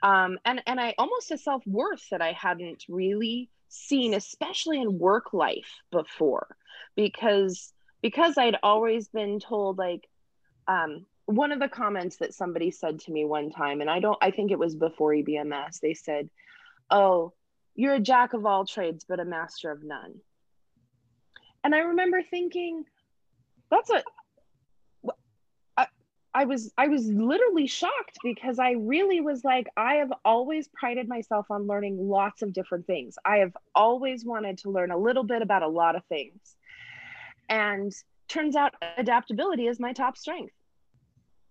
Um, 0.03 0.39
and 0.45 0.63
and 0.67 0.81
i 0.81 0.95
almost 0.97 1.31
a 1.31 1.39
self-worth 1.39 2.09
that 2.11 2.23
i 2.23 2.33
hadn't 2.33 2.85
really 2.89 3.51
seen 3.69 4.15
especially 4.15 4.81
in 4.81 4.99
work 4.99 5.33
life 5.33 5.81
before. 5.91 6.57
Because 6.95 7.73
because 8.03 8.39
i'd 8.39 8.59
always 8.63 9.09
been 9.09 9.41
told 9.41 9.79
like 9.79 10.09
um, 10.69 11.07
one 11.27 11.53
of 11.53 11.59
the 11.59 11.69
comments 11.69 12.17
that 12.17 12.35
somebody 12.35 12.71
said 12.71 13.01
to 13.01 13.13
me 13.13 13.25
one 13.25 13.51
time 13.51 13.81
and 13.81 13.91
i 13.91 13.99
don't 13.99 14.19
i 14.21 14.31
think 14.31 14.51
it 14.51 14.59
was 14.59 14.75
before 14.75 15.13
ebms 15.13 15.81
they 15.81 15.95
said 15.95 16.29
oh 16.91 17.33
you're 17.75 17.95
a 17.95 18.01
jack 18.01 18.33
of 18.33 18.47
all 18.47 18.65
trades 18.65 19.05
but 19.09 19.21
a 19.21 19.25
master 19.25 19.71
of 19.71 19.83
none 19.83 20.15
and 21.65 21.75
i 21.75 21.79
remember 21.79 22.23
thinking 22.23 22.85
that's 23.71 23.91
a 23.91 24.03
I 26.37 26.45
was 26.45 26.71
I 26.77 26.89
was 26.89 27.07
literally 27.07 27.67
shocked 27.67 28.19
because 28.23 28.59
I 28.59 28.73
really 28.73 29.23
was 29.23 29.43
like 29.43 29.69
I 29.75 29.95
have 29.95 30.13
always 30.23 30.69
prided 30.69 31.09
myself 31.09 31.47
on 31.51 31.67
learning 31.67 31.97
lots 31.99 32.43
of 32.43 32.53
different 32.53 32.87
things. 32.87 33.17
I 33.25 33.39
have 33.39 33.57
always 33.75 34.23
wanted 34.23 34.59
to 34.59 34.71
learn 34.71 34.91
a 34.91 34.99
little 34.99 35.25
bit 35.25 35.41
about 35.41 35.63
a 35.63 35.69
lot 35.69 35.97
of 35.97 36.05
things. 36.11 36.55
And 37.49 37.91
turns 38.29 38.55
out 38.55 38.75
adaptability 38.99 39.67
is 39.67 39.81
my 39.81 39.95
top 39.95 40.19
strength. 40.19 40.53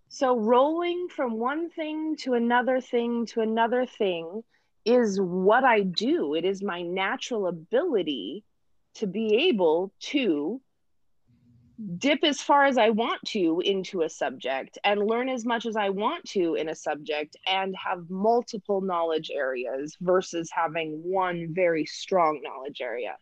So 0.08 0.38
rolling 0.38 1.08
from 1.08 1.38
one 1.38 1.68
thing 1.70 2.16
to 2.20 2.34
another 2.34 2.80
thing 2.80 3.26
to 3.26 3.40
another 3.40 3.86
thing 3.86 4.42
is 4.84 5.20
what 5.20 5.64
I 5.64 5.80
do. 5.82 6.34
It 6.34 6.44
is 6.44 6.62
my 6.62 6.82
natural 6.82 7.48
ability 7.48 8.44
to 8.94 9.06
be 9.06 9.48
able 9.48 9.92
to 10.00 10.60
dip 11.98 12.24
as 12.24 12.40
far 12.40 12.64
as 12.64 12.78
I 12.78 12.90
want 12.90 13.20
to 13.26 13.60
into 13.62 14.02
a 14.02 14.08
subject 14.08 14.78
and 14.84 15.06
learn 15.06 15.28
as 15.28 15.44
much 15.44 15.66
as 15.66 15.76
I 15.76 15.90
want 15.90 16.24
to 16.30 16.54
in 16.54 16.70
a 16.70 16.74
subject 16.74 17.36
and 17.46 17.74
have 17.76 18.08
multiple 18.08 18.80
knowledge 18.80 19.30
areas 19.30 19.96
versus 20.00 20.48
having 20.52 21.02
one 21.04 21.48
very 21.50 21.84
strong 21.84 22.40
knowledge 22.42 22.80
area. 22.80 23.16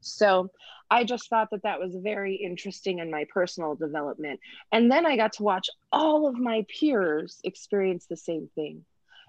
So 0.00 0.50
I 0.90 1.04
just 1.04 1.28
thought 1.28 1.48
that 1.50 1.64
that 1.64 1.80
was 1.80 1.96
very 1.96 2.36
interesting 2.36 3.00
in 3.00 3.10
my 3.10 3.26
personal 3.32 3.74
development. 3.74 4.40
And 4.72 4.90
then 4.90 5.04
I 5.04 5.16
got 5.16 5.34
to 5.34 5.42
watch 5.42 5.68
all 5.90 6.28
of 6.28 6.36
my 6.36 6.64
peers 6.68 7.40
experience 7.44 8.06
the 8.06 8.16
same 8.16 8.48
thing 8.54 8.84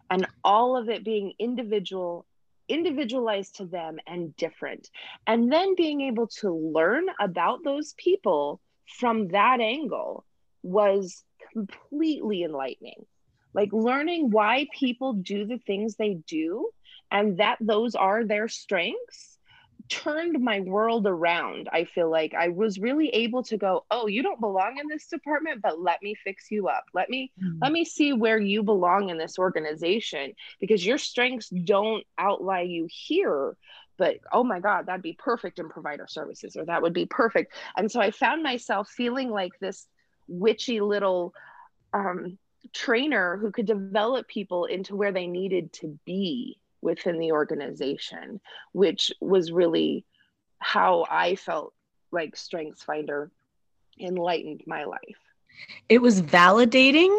and 0.10 0.28
all 0.44 0.78
of 0.78 0.90
it 0.90 1.04
being 1.04 1.34
individual 1.40 2.26
individualized 2.70 3.56
to 3.56 3.66
them 3.66 3.98
and 4.06 4.36
different. 4.36 4.90
And 5.26 5.50
then 5.50 5.76
being 5.76 6.02
able 6.02 6.28
to 6.42 6.52
learn 6.52 7.06
about 7.18 7.64
those 7.64 7.94
people 7.98 8.60
from 9.00 9.30
that 9.30 9.62
angle 9.62 10.26
was 10.64 11.24
completely 11.54 12.44
enlightening. 12.44 13.06
Like 13.54 13.72
learning 13.72 14.32
why 14.32 14.68
people 14.78 15.14
do 15.14 15.46
the 15.46 15.60
things 15.60 15.96
they 15.96 16.16
do 16.28 16.70
and 17.10 17.38
that 17.38 17.58
those 17.62 17.96
are 17.96 18.26
their 18.26 18.50
strengths 18.50 19.37
turned 19.90 20.40
my 20.44 20.60
world 20.62 21.08
around. 21.08 21.70
I 21.72 21.86
feel 21.86 22.10
like 22.10 22.34
I 22.34 22.50
was 22.50 22.80
really 22.80 23.10
able 23.10 23.44
to 23.44 23.58
go, 23.58 23.86
"Oh, 23.92 24.08
you 24.08 24.24
don't 24.24 24.40
belong 24.40 24.78
in 24.78 24.88
this 24.88 25.08
department, 25.08 25.62
but 25.62 25.80
let 25.80 26.02
me 26.02 26.16
fix 26.16 26.52
you 26.52 26.68
up. 26.68 26.86
Let 26.94 27.10
me 27.10 27.32
mm-hmm. 27.42 27.60
let 27.62 27.72
me 27.72 27.86
see 27.86 28.14
where 28.14 28.40
you 28.40 28.64
belong 28.64 29.10
in 29.10 29.18
this 29.18 29.40
organization 29.40 30.34
because 30.60 30.86
your 30.86 30.98
strengths 30.98 31.50
don't 31.50 32.06
outlie 32.20 32.70
you 32.70 32.88
here, 32.90 33.56
but 33.98 34.18
oh 34.32 34.44
my 34.44 34.60
god, 34.60 34.86
that'd 34.86 35.02
be 35.02 35.18
perfect 35.18 35.60
in 35.60 35.70
provider 35.70 36.08
services 36.08 36.56
or 36.56 36.66
that 36.66 36.82
would 36.82 36.94
be 36.94 37.06
perfect." 37.06 37.54
And 37.76 37.92
so 37.92 38.00
I 38.02 38.12
found 38.12 38.44
myself 38.44 38.90
feeling 38.90 39.30
like 39.30 39.58
this 39.60 39.88
witchy 40.28 40.82
little 40.82 41.34
um 41.94 42.38
trainer 42.74 43.38
who 43.38 43.52
could 43.52 43.66
develop 43.66 44.28
people 44.28 44.66
into 44.66 44.96
where 44.96 45.12
they 45.12 45.28
needed 45.28 45.72
to 45.72 45.98
be 46.06 46.60
within 46.82 47.20
the 47.20 47.32
organization, 47.32 48.40
which 48.72 49.12
was 49.20 49.52
really 49.52 50.06
how 50.60 51.06
I 51.10 51.36
felt 51.36 51.74
like 52.12 52.36
Strengths 52.36 52.84
Finder 52.84 53.32
enlightened 54.00 54.64
my 54.68 54.86
life. 54.86 55.00
It 55.90 56.02
was 56.02 56.22
validating. 56.22 57.16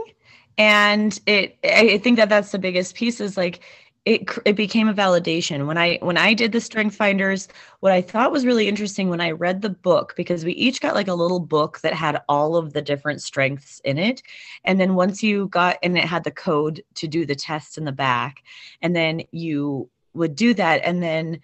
And 0.56 1.18
it, 1.26 1.56
I 1.62 1.98
think 1.98 2.16
that 2.16 2.28
that's 2.28 2.50
the 2.50 2.58
biggest 2.58 2.96
piece 2.96 3.20
is 3.20 3.36
like, 3.36 3.60
it 4.08 4.30
it 4.46 4.56
became 4.56 4.88
a 4.88 4.94
validation. 4.94 5.66
When 5.66 5.76
i 5.76 5.98
when 6.00 6.16
i 6.16 6.32
did 6.32 6.50
the 6.50 6.62
strength 6.62 6.96
finders 6.96 7.46
what 7.80 7.92
i 7.92 8.00
thought 8.00 8.32
was 8.32 8.46
really 8.46 8.66
interesting 8.66 9.10
when 9.10 9.20
i 9.20 9.30
read 9.30 9.60
the 9.60 9.68
book 9.68 10.14
because 10.16 10.46
we 10.46 10.52
each 10.52 10.80
got 10.80 10.94
like 10.94 11.08
a 11.08 11.14
little 11.22 11.40
book 11.40 11.80
that 11.80 11.92
had 11.92 12.22
all 12.26 12.56
of 12.56 12.72
the 12.72 12.80
different 12.80 13.20
strengths 13.20 13.80
in 13.84 13.98
it. 13.98 14.22
And 14.64 14.80
then 14.80 14.94
once 14.94 15.22
you 15.22 15.48
got 15.48 15.76
and 15.82 15.98
it 15.98 16.04
had 16.04 16.24
the 16.24 16.30
code 16.30 16.82
to 16.94 17.06
do 17.06 17.26
the 17.26 17.34
test 17.34 17.76
in 17.76 17.84
the 17.84 17.92
back 17.92 18.42
and 18.80 18.96
then 18.96 19.22
you 19.30 19.90
would 20.14 20.34
do 20.34 20.54
that. 20.54 20.80
And 20.84 21.02
then 21.02 21.40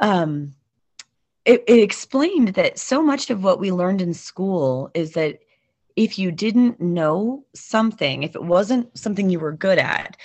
um 0.00 0.54
it, 1.44 1.64
it 1.66 1.80
explained 1.80 2.48
that 2.54 2.78
so 2.78 3.02
much 3.02 3.28
of 3.28 3.44
what 3.44 3.60
we 3.60 3.72
learned 3.72 4.00
in 4.00 4.14
school 4.14 4.90
is 4.94 5.12
that 5.12 5.40
if 5.96 6.18
you 6.18 6.32
didn't 6.32 6.80
know 6.80 7.44
something 7.54 8.22
if 8.22 8.34
it 8.34 8.42
wasn't 8.42 8.96
something 8.96 9.28
you 9.28 9.38
were 9.38 9.52
good 9.52 9.78
at 9.78 10.16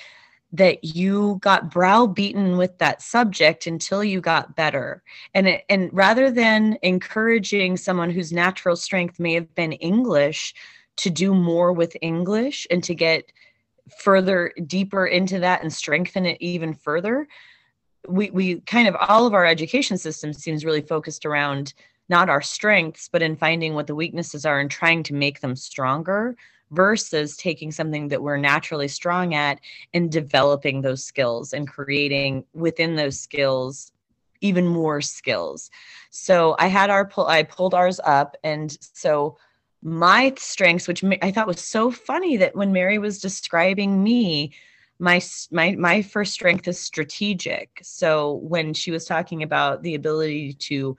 that 0.57 0.83
you 0.83 1.37
got 1.41 1.71
browbeaten 1.71 2.57
with 2.57 2.77
that 2.79 3.01
subject 3.01 3.67
until 3.67 4.03
you 4.03 4.19
got 4.19 4.55
better. 4.55 5.03
And 5.33 5.47
it, 5.47 5.65
and 5.69 5.89
rather 5.93 6.31
than 6.31 6.77
encouraging 6.81 7.77
someone 7.77 8.09
whose 8.09 8.33
natural 8.33 8.75
strength 8.75 9.19
may 9.19 9.33
have 9.33 9.53
been 9.55 9.73
english 9.73 10.53
to 10.97 11.09
do 11.09 11.33
more 11.33 11.71
with 11.71 11.95
english 12.01 12.67
and 12.71 12.83
to 12.83 12.95
get 12.95 13.31
further 13.99 14.51
deeper 14.65 15.05
into 15.05 15.39
that 15.39 15.61
and 15.61 15.71
strengthen 15.71 16.25
it 16.25 16.37
even 16.41 16.73
further 16.73 17.27
we 18.07 18.29
we 18.31 18.59
kind 18.61 18.87
of 18.87 18.95
all 18.99 19.25
of 19.27 19.33
our 19.33 19.45
education 19.45 19.97
system 19.97 20.33
seems 20.33 20.65
really 20.65 20.81
focused 20.81 21.25
around 21.25 21.73
not 22.09 22.29
our 22.29 22.41
strengths 22.41 23.07
but 23.07 23.21
in 23.21 23.35
finding 23.35 23.75
what 23.75 23.87
the 23.87 23.95
weaknesses 23.95 24.45
are 24.45 24.59
and 24.59 24.71
trying 24.71 25.03
to 25.03 25.13
make 25.13 25.39
them 25.39 25.55
stronger 25.55 26.35
versus 26.71 27.37
taking 27.37 27.71
something 27.71 28.09
that 28.09 28.21
we're 28.21 28.37
naturally 28.37 28.87
strong 28.87 29.33
at 29.33 29.59
and 29.93 30.11
developing 30.11 30.81
those 30.81 31.03
skills 31.03 31.53
and 31.53 31.67
creating 31.67 32.43
within 32.53 32.95
those 32.95 33.19
skills 33.19 33.91
even 34.41 34.67
more 34.67 35.01
skills. 35.01 35.71
So 36.09 36.55
I 36.59 36.67
had 36.67 36.89
our 36.89 37.05
pull, 37.05 37.27
I 37.27 37.43
pulled 37.43 37.73
ours 37.73 37.99
up. 38.03 38.35
And 38.43 38.77
so 38.93 39.37
my 39.81 40.33
strengths, 40.37 40.87
which 40.87 41.03
I 41.21 41.31
thought 41.31 41.47
was 41.47 41.61
so 41.61 41.91
funny 41.91 42.37
that 42.37 42.55
when 42.55 42.71
Mary 42.71 42.97
was 42.97 43.19
describing 43.19 44.03
me, 44.03 44.53
my 44.99 45.21
my 45.51 45.73
my 45.73 46.01
first 46.01 46.33
strength 46.33 46.67
is 46.67 46.79
strategic. 46.79 47.79
So 47.83 48.33
when 48.33 48.73
she 48.73 48.89
was 48.91 49.05
talking 49.05 49.43
about 49.43 49.83
the 49.83 49.93
ability 49.95 50.53
to 50.53 50.97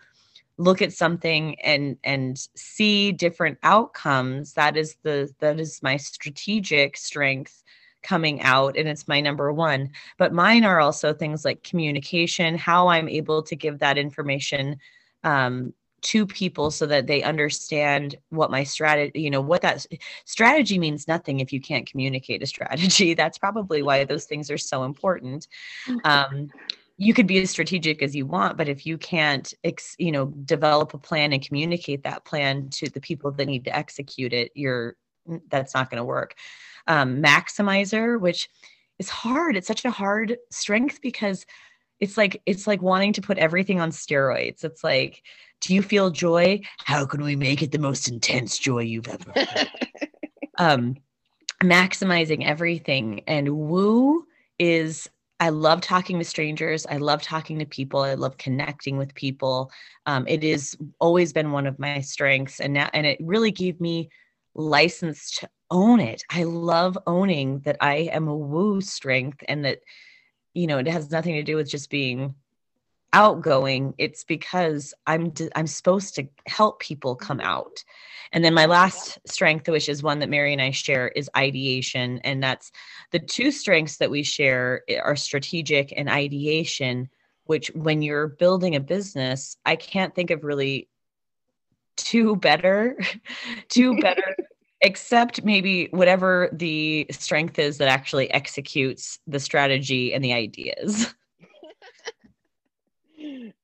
look 0.58 0.82
at 0.82 0.92
something 0.92 1.58
and 1.60 1.96
and 2.04 2.36
see 2.54 3.12
different 3.12 3.58
outcomes, 3.62 4.52
that 4.54 4.76
is 4.76 4.96
the 5.02 5.30
that 5.38 5.58
is 5.58 5.82
my 5.82 5.96
strategic 5.96 6.96
strength 6.96 7.62
coming 8.02 8.40
out 8.42 8.76
and 8.76 8.88
it's 8.88 9.08
my 9.08 9.20
number 9.20 9.52
one. 9.52 9.90
But 10.18 10.32
mine 10.32 10.64
are 10.64 10.80
also 10.80 11.12
things 11.12 11.44
like 11.44 11.62
communication 11.62 12.56
how 12.56 12.88
i'm 12.88 13.08
able 13.08 13.42
to 13.42 13.56
give 13.56 13.78
that 13.78 13.98
information 13.98 14.78
um, 15.24 15.72
to 16.00 16.26
people 16.26 16.70
so 16.70 16.86
that 16.86 17.08
they 17.08 17.22
understand 17.22 18.16
what 18.30 18.52
my 18.52 18.62
strategy 18.62 19.20
you 19.20 19.30
know 19.30 19.40
what 19.40 19.62
that 19.62 19.84
strategy 20.24 20.78
means 20.78 21.08
nothing 21.08 21.40
if 21.40 21.52
you 21.52 21.60
can't 21.60 21.90
communicate 21.90 22.42
a 22.42 22.46
strategy. 22.54 23.14
That's 23.14 23.38
probably 23.38 23.82
why 23.82 24.04
those 24.04 24.24
things 24.24 24.50
are 24.50 24.58
so 24.58 24.84
important. 24.84 25.48
Um, 26.04 26.50
you 27.00 27.14
could 27.14 27.26
be 27.26 27.40
as 27.40 27.50
strategic 27.50 28.02
as 28.02 28.14
you 28.14 28.26
want 28.26 28.56
but 28.56 28.68
if 28.68 28.84
you 28.84 28.98
can't 28.98 29.54
ex, 29.64 29.94
you 29.98 30.12
know 30.12 30.26
develop 30.44 30.94
a 30.94 30.98
plan 30.98 31.32
and 31.32 31.46
communicate 31.46 32.02
that 32.02 32.24
plan 32.24 32.68
to 32.70 32.90
the 32.90 33.00
people 33.00 33.30
that 33.30 33.46
need 33.46 33.64
to 33.64 33.74
execute 33.74 34.32
it 34.32 34.52
you're 34.54 34.96
that's 35.50 35.74
not 35.74 35.90
going 35.90 35.98
to 35.98 36.04
work 36.04 36.34
um, 36.88 37.22
maximizer, 37.22 38.18
which 38.18 38.48
is 38.98 39.08
hard. 39.08 39.56
It's 39.56 39.68
such 39.68 39.84
a 39.84 39.90
hard 39.90 40.38
strength 40.50 41.00
because 41.00 41.46
it's 42.00 42.16
like 42.16 42.42
it's 42.46 42.66
like 42.66 42.82
wanting 42.82 43.12
to 43.14 43.22
put 43.22 43.38
everything 43.38 43.80
on 43.80 43.90
steroids. 43.90 44.64
It's 44.64 44.82
like, 44.82 45.22
do 45.60 45.74
you 45.74 45.82
feel 45.82 46.10
joy? 46.10 46.62
How 46.78 47.06
can 47.06 47.22
we 47.22 47.36
make 47.36 47.62
it 47.62 47.70
the 47.72 47.78
most 47.78 48.08
intense 48.08 48.58
joy 48.58 48.80
you've 48.80 49.08
ever 49.08 49.32
felt? 49.32 49.68
um, 50.58 50.96
maximizing 51.62 52.44
everything. 52.44 53.22
And 53.26 53.48
woo 53.50 54.26
is 54.58 55.08
I 55.40 55.50
love 55.50 55.80
talking 55.80 56.18
to 56.18 56.24
strangers. 56.24 56.84
I 56.86 56.96
love 56.96 57.22
talking 57.22 57.60
to 57.60 57.66
people. 57.66 58.00
I 58.00 58.14
love 58.14 58.38
connecting 58.38 58.96
with 58.96 59.14
people. 59.14 59.70
Um, 60.06 60.26
it 60.26 60.42
has 60.42 60.76
always 60.98 61.32
been 61.32 61.52
one 61.52 61.66
of 61.66 61.78
my 61.78 62.00
strengths, 62.00 62.60
and 62.60 62.74
now 62.74 62.90
and 62.92 63.06
it 63.06 63.18
really 63.20 63.52
gave 63.52 63.80
me 63.80 64.10
license 64.54 65.38
to 65.38 65.48
own 65.70 66.00
it. 66.00 66.22
I 66.30 66.42
love 66.44 66.98
owning 67.06 67.60
that 67.60 67.76
I 67.80 68.10
am 68.12 68.26
a 68.26 68.36
woo 68.36 68.80
strength 68.80 69.42
and 69.48 69.64
that, 69.64 69.78
you 70.54 70.66
know, 70.66 70.78
it 70.78 70.88
has 70.88 71.10
nothing 71.10 71.34
to 71.34 71.42
do 71.42 71.56
with 71.56 71.70
just 71.70 71.90
being 71.90 72.34
outgoing. 73.12 73.94
It's 73.98 74.24
because 74.24 74.94
I'm 75.06 75.32
I'm 75.54 75.66
supposed 75.66 76.14
to 76.16 76.28
help 76.46 76.80
people 76.80 77.14
come 77.14 77.40
out. 77.40 77.84
And 78.32 78.44
then 78.44 78.54
my 78.54 78.66
last 78.66 79.18
strength, 79.26 79.68
which 79.68 79.88
is 79.88 80.02
one 80.02 80.18
that 80.18 80.28
Mary 80.28 80.52
and 80.52 80.60
I 80.60 80.70
share, 80.70 81.08
is 81.08 81.30
ideation. 81.36 82.20
And 82.24 82.42
that's 82.42 82.70
the 83.10 83.18
two 83.18 83.50
strengths 83.50 83.96
that 83.96 84.10
we 84.10 84.22
share 84.22 84.82
eh, 84.88 84.98
are 84.98 85.16
strategic 85.16 85.92
and 85.96 86.08
ideation, 86.10 87.08
which 87.44 87.68
when 87.74 88.02
you're 88.02 88.28
building 88.28 88.76
a 88.76 88.80
business, 88.80 89.56
I 89.64 89.76
can't 89.76 90.14
think 90.14 90.30
of 90.30 90.44
really 90.44 90.88
two 91.96 92.36
better, 92.36 92.98
two 93.68 93.98
better 94.00 94.36
except 94.80 95.44
maybe 95.44 95.88
whatever 95.90 96.48
the 96.52 97.06
strength 97.10 97.58
is 97.58 97.78
that 97.78 97.88
actually 97.88 98.30
executes 98.30 99.18
the 99.26 99.40
strategy 99.40 100.14
and 100.14 100.22
the 100.22 100.32
ideas. 100.32 101.14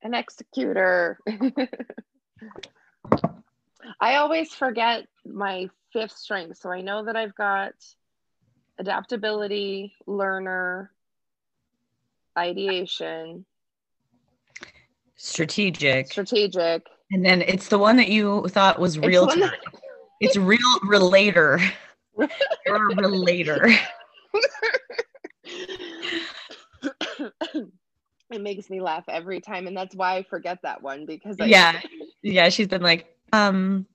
An 0.03 0.15
executor. 0.15 1.19
I 4.01 4.17
always 4.17 4.53
forget 4.55 5.07
my 5.25 5.69
fifth 5.93 6.17
strength. 6.17 6.59
So 6.59 6.71
I 6.71 6.81
know 6.81 7.05
that 7.05 7.17
I've 7.17 7.35
got 7.35 7.73
adaptability, 8.79 9.95
learner, 10.07 10.91
ideation, 12.37 13.45
strategic. 15.17 16.11
Strategic. 16.11 16.87
And 17.13 17.25
then 17.25 17.43
it's 17.43 17.69
the 17.69 17.79
one 17.79 17.97
that 17.97 18.09
you 18.09 18.47
thought 18.49 18.79
was 18.79 18.99
real 18.99 19.27
time. 19.27 19.41
That- 19.41 19.59
it's 20.21 20.37
real 20.37 20.79
relator. 20.85 21.61
You're 22.67 22.91
a 22.91 22.97
relator. 22.97 23.69
it 28.31 28.41
makes 28.41 28.71
me 28.71 28.81
laugh 28.81 29.05
every 29.09 29.41
time 29.41 29.67
and 29.67 29.77
that's 29.77 29.95
why 29.95 30.17
i 30.17 30.23
forget 30.23 30.59
that 30.63 30.83
one 30.83 31.07
because 31.07 31.41
I- 31.41 31.47
yeah. 31.47 31.81
Yeah 32.23 32.49
she's 32.49 32.69
been 32.69 32.83
like 32.83 33.07
um 33.33 33.87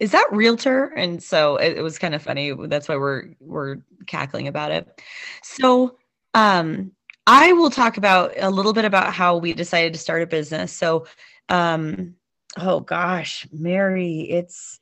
is 0.00 0.10
that 0.10 0.26
realtor? 0.32 0.86
And 0.96 1.22
so 1.22 1.56
it, 1.56 1.78
it 1.78 1.80
was 1.82 1.96
kind 1.96 2.12
of 2.12 2.22
funny. 2.22 2.52
That's 2.66 2.88
why 2.88 2.96
we're 2.96 3.34
we're 3.38 3.76
cackling 4.06 4.48
about 4.48 4.72
it. 4.72 5.00
So 5.42 5.96
um 6.34 6.92
i 7.26 7.52
will 7.52 7.70
talk 7.70 7.98
about 7.98 8.32
a 8.36 8.50
little 8.50 8.72
bit 8.72 8.84
about 8.84 9.14
how 9.14 9.36
we 9.36 9.52
decided 9.52 9.92
to 9.92 9.98
start 9.98 10.22
a 10.22 10.26
business. 10.26 10.72
So 10.72 11.06
um 11.48 12.14
oh 12.58 12.80
gosh 12.80 13.46
mary 13.52 14.26
it's 14.28 14.80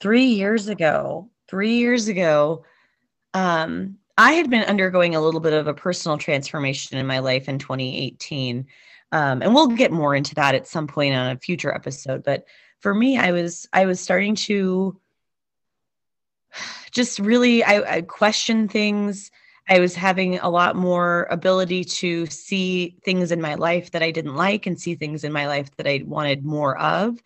three 0.00 0.26
years 0.26 0.68
ago, 0.68 1.30
three 1.48 1.76
years 1.76 2.08
ago, 2.08 2.64
um, 3.34 3.96
I 4.18 4.32
had 4.32 4.50
been 4.50 4.64
undergoing 4.64 5.14
a 5.14 5.20
little 5.20 5.38
bit 5.38 5.52
of 5.52 5.68
a 5.68 5.74
personal 5.74 6.18
transformation 6.18 6.98
in 6.98 7.06
my 7.06 7.20
life 7.20 7.48
in 7.48 7.58
2018. 7.58 8.66
Um, 9.12 9.42
and 9.42 9.54
we'll 9.54 9.68
get 9.68 9.92
more 9.92 10.14
into 10.16 10.34
that 10.34 10.56
at 10.56 10.66
some 10.66 10.88
point 10.88 11.14
on 11.14 11.30
a 11.30 11.38
future 11.38 11.72
episode. 11.72 12.24
But 12.24 12.44
for 12.80 12.92
me, 12.92 13.16
I 13.16 13.30
was 13.30 13.68
I 13.72 13.86
was 13.86 14.00
starting 14.00 14.34
to 14.34 15.00
just 16.90 17.20
really 17.20 17.62
I, 17.62 17.96
I 17.96 18.02
question 18.02 18.68
things. 18.68 19.30
I 19.68 19.78
was 19.78 19.94
having 19.94 20.38
a 20.40 20.48
lot 20.48 20.74
more 20.74 21.28
ability 21.30 21.84
to 21.84 22.26
see 22.26 22.96
things 23.04 23.30
in 23.30 23.40
my 23.40 23.54
life 23.54 23.92
that 23.92 24.02
I 24.02 24.10
didn't 24.10 24.34
like 24.34 24.66
and 24.66 24.80
see 24.80 24.96
things 24.96 25.22
in 25.24 25.32
my 25.32 25.46
life 25.46 25.68
that 25.76 25.86
I 25.86 26.02
wanted 26.04 26.44
more 26.44 26.76
of. 26.78 27.22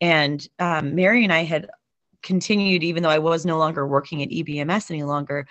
And 0.00 0.46
um, 0.58 0.94
Mary 0.94 1.24
and 1.24 1.32
I 1.32 1.44
had 1.44 1.70
continued, 2.22 2.82
even 2.82 3.02
though 3.02 3.10
I 3.10 3.18
was 3.18 3.46
no 3.46 3.58
longer 3.58 3.86
working 3.86 4.22
at 4.22 4.30
EBMS 4.30 4.90
any 4.90 5.04
longer, 5.04 5.46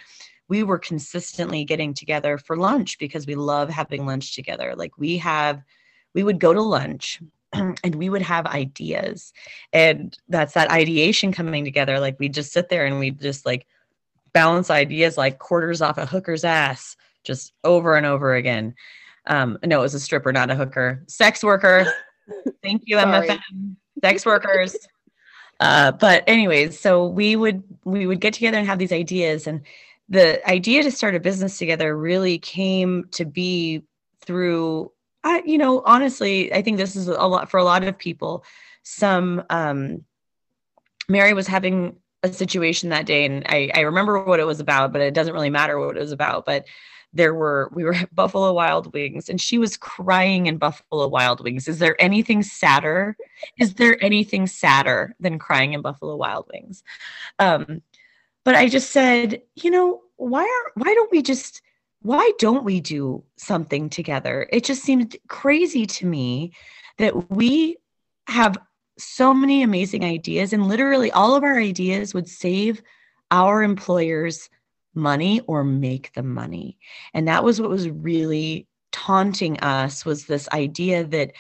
we 0.54 0.62
were 0.62 0.78
consistently 0.78 1.66
getting 1.66 1.96
together 1.96 2.38
for 2.38 2.56
lunch 2.56 3.00
because 3.00 3.26
we 3.26 3.34
love 3.34 3.70
having 3.70 4.06
lunch 4.06 4.36
together. 4.36 4.76
Like 4.76 4.96
we 5.00 5.18
have, 5.18 5.64
we 6.14 6.22
would 6.22 6.40
go 6.40 6.54
to 6.54 6.62
lunch 6.62 7.20
and 7.54 7.96
we 7.96 8.08
would 8.08 8.22
have 8.22 8.46
ideas. 8.46 9.34
And 9.74 10.16
that's 10.30 10.54
that 10.54 10.70
ideation 10.70 11.32
coming 11.32 11.66
together. 11.66 12.00
Like 12.00 12.20
we 12.20 12.30
just 12.30 12.54
sit 12.54 12.70
there 12.70 12.86
and 12.86 13.00
we 13.00 13.10
just 13.10 13.48
like 13.48 13.66
balance 14.32 14.70
ideas 14.70 15.18
like 15.18 15.40
quarters 15.40 15.82
off 15.82 15.98
a 15.98 16.06
hooker's 16.06 16.44
ass 16.44 16.98
just 17.24 17.54
over 17.64 17.96
and 17.96 18.06
over 18.06 18.36
again. 18.36 18.76
Um, 19.26 19.58
no, 19.66 19.80
it 19.80 19.82
was 19.82 19.96
a 19.96 20.00
stripper, 20.00 20.32
not 20.32 20.52
a 20.52 20.56
hooker. 20.56 21.04
Sex 21.08 21.44
worker. 21.44 21.92
Thank 22.62 22.84
you, 22.86 22.98
MFM. 22.98 23.76
Sex 24.04 24.24
workers. 24.24 24.78
Uh, 25.60 25.94
but 25.94 26.24
anyways, 26.28 26.80
so 26.80 27.08
we 27.08 27.36
would 27.36 27.64
we 27.86 28.06
would 28.06 28.20
get 28.20 28.36
together 28.36 28.60
and 28.60 28.68
have 28.68 28.80
these 28.80 28.92
ideas, 28.92 29.48
and 29.48 29.62
the 30.10 30.48
idea 30.50 30.84
to 30.84 30.92
start 30.92 31.16
a 31.16 31.20
business 31.20 31.58
together 31.58 31.98
really 31.98 32.38
came 32.38 33.06
to 33.12 33.26
be 33.26 33.84
through. 34.22 34.92
I, 35.24 35.42
you 35.46 35.58
know, 35.58 35.82
honestly, 35.86 36.54
I 36.54 36.62
think 36.62 36.78
this 36.78 36.96
is 36.96 37.08
a 37.08 37.14
lot 37.14 37.50
for 37.50 37.58
a 37.58 37.64
lot 37.64 37.84
of 37.84 37.98
people. 37.98 38.44
Some 38.84 39.44
um, 39.50 40.04
Mary 41.08 41.34
was 41.34 41.48
having 41.48 41.98
a 42.24 42.32
situation 42.32 42.90
that 42.90 43.06
day, 43.06 43.26
and 43.26 43.46
I, 43.48 43.72
I 43.74 43.82
remember 43.82 44.24
what 44.24 44.40
it 44.40 44.48
was 44.48 44.60
about, 44.60 44.92
but 44.92 45.02
it 45.02 45.14
doesn't 45.14 45.34
really 45.34 45.50
matter 45.50 45.80
what 45.80 45.96
it 45.96 46.02
was 46.02 46.12
about. 46.12 46.46
But 46.46 46.66
there 47.14 47.34
were 47.34 47.70
we 47.74 47.84
were 47.84 47.94
at 47.94 48.14
Buffalo 48.14 48.54
Wild 48.54 48.92
Wings 48.94 49.30
and 49.30 49.40
she 49.40 49.58
was 49.58 49.78
crying 49.78 50.48
in 50.48 50.58
Buffalo 50.58 51.08
Wild 51.08 51.42
Wings. 51.44 51.68
Is 51.68 51.80
there 51.80 51.96
anything 52.02 52.42
sadder? 52.42 53.16
Is 53.60 53.76
there 53.76 54.04
anything 54.04 54.48
sadder 54.48 55.16
than 55.20 55.40
crying 55.40 55.74
in 55.74 55.82
Buffalo 55.82 56.16
Wild 56.16 56.50
Wings? 56.52 56.84
Um, 57.40 57.82
but 58.44 58.56
I 58.56 58.68
just 58.68 58.92
said, 58.92 59.42
you 59.56 59.72
know, 59.72 60.02
why 60.18 60.44
are 60.44 60.72
why 60.76 60.94
don't 60.94 61.12
we 61.12 61.22
just 61.22 61.62
why 62.02 62.32
don't 62.38 62.66
we 62.66 62.82
do 62.82 63.24
something 63.38 63.90
together? 63.90 64.48
It 64.52 64.64
just 64.66 64.84
seemed 64.84 65.16
crazy 65.28 65.86
to 65.86 66.06
me 66.06 66.54
that 66.98 67.32
we 67.32 67.78
have 68.28 68.58
so 68.98 69.34
many 69.34 69.64
amazing 69.64 70.04
ideas 70.04 70.54
and 70.54 70.68
literally 70.68 71.12
all 71.12 71.36
of 71.36 71.44
our 71.44 71.58
ideas 71.58 72.14
would 72.14 72.28
save 72.28 72.82
our 73.32 73.64
employers 73.64 74.50
money 74.94 75.42
or 75.48 75.64
make 75.64 76.14
the 76.14 76.24
money. 76.24 76.78
And 77.14 77.28
that 77.28 77.44
was 77.44 77.60
what 77.60 77.70
was 77.70 77.90
really 77.90 78.68
taunting 78.92 79.60
us 79.62 80.06
was 80.06 80.26
this 80.26 80.48
idea 80.50 81.04
that 81.06 81.32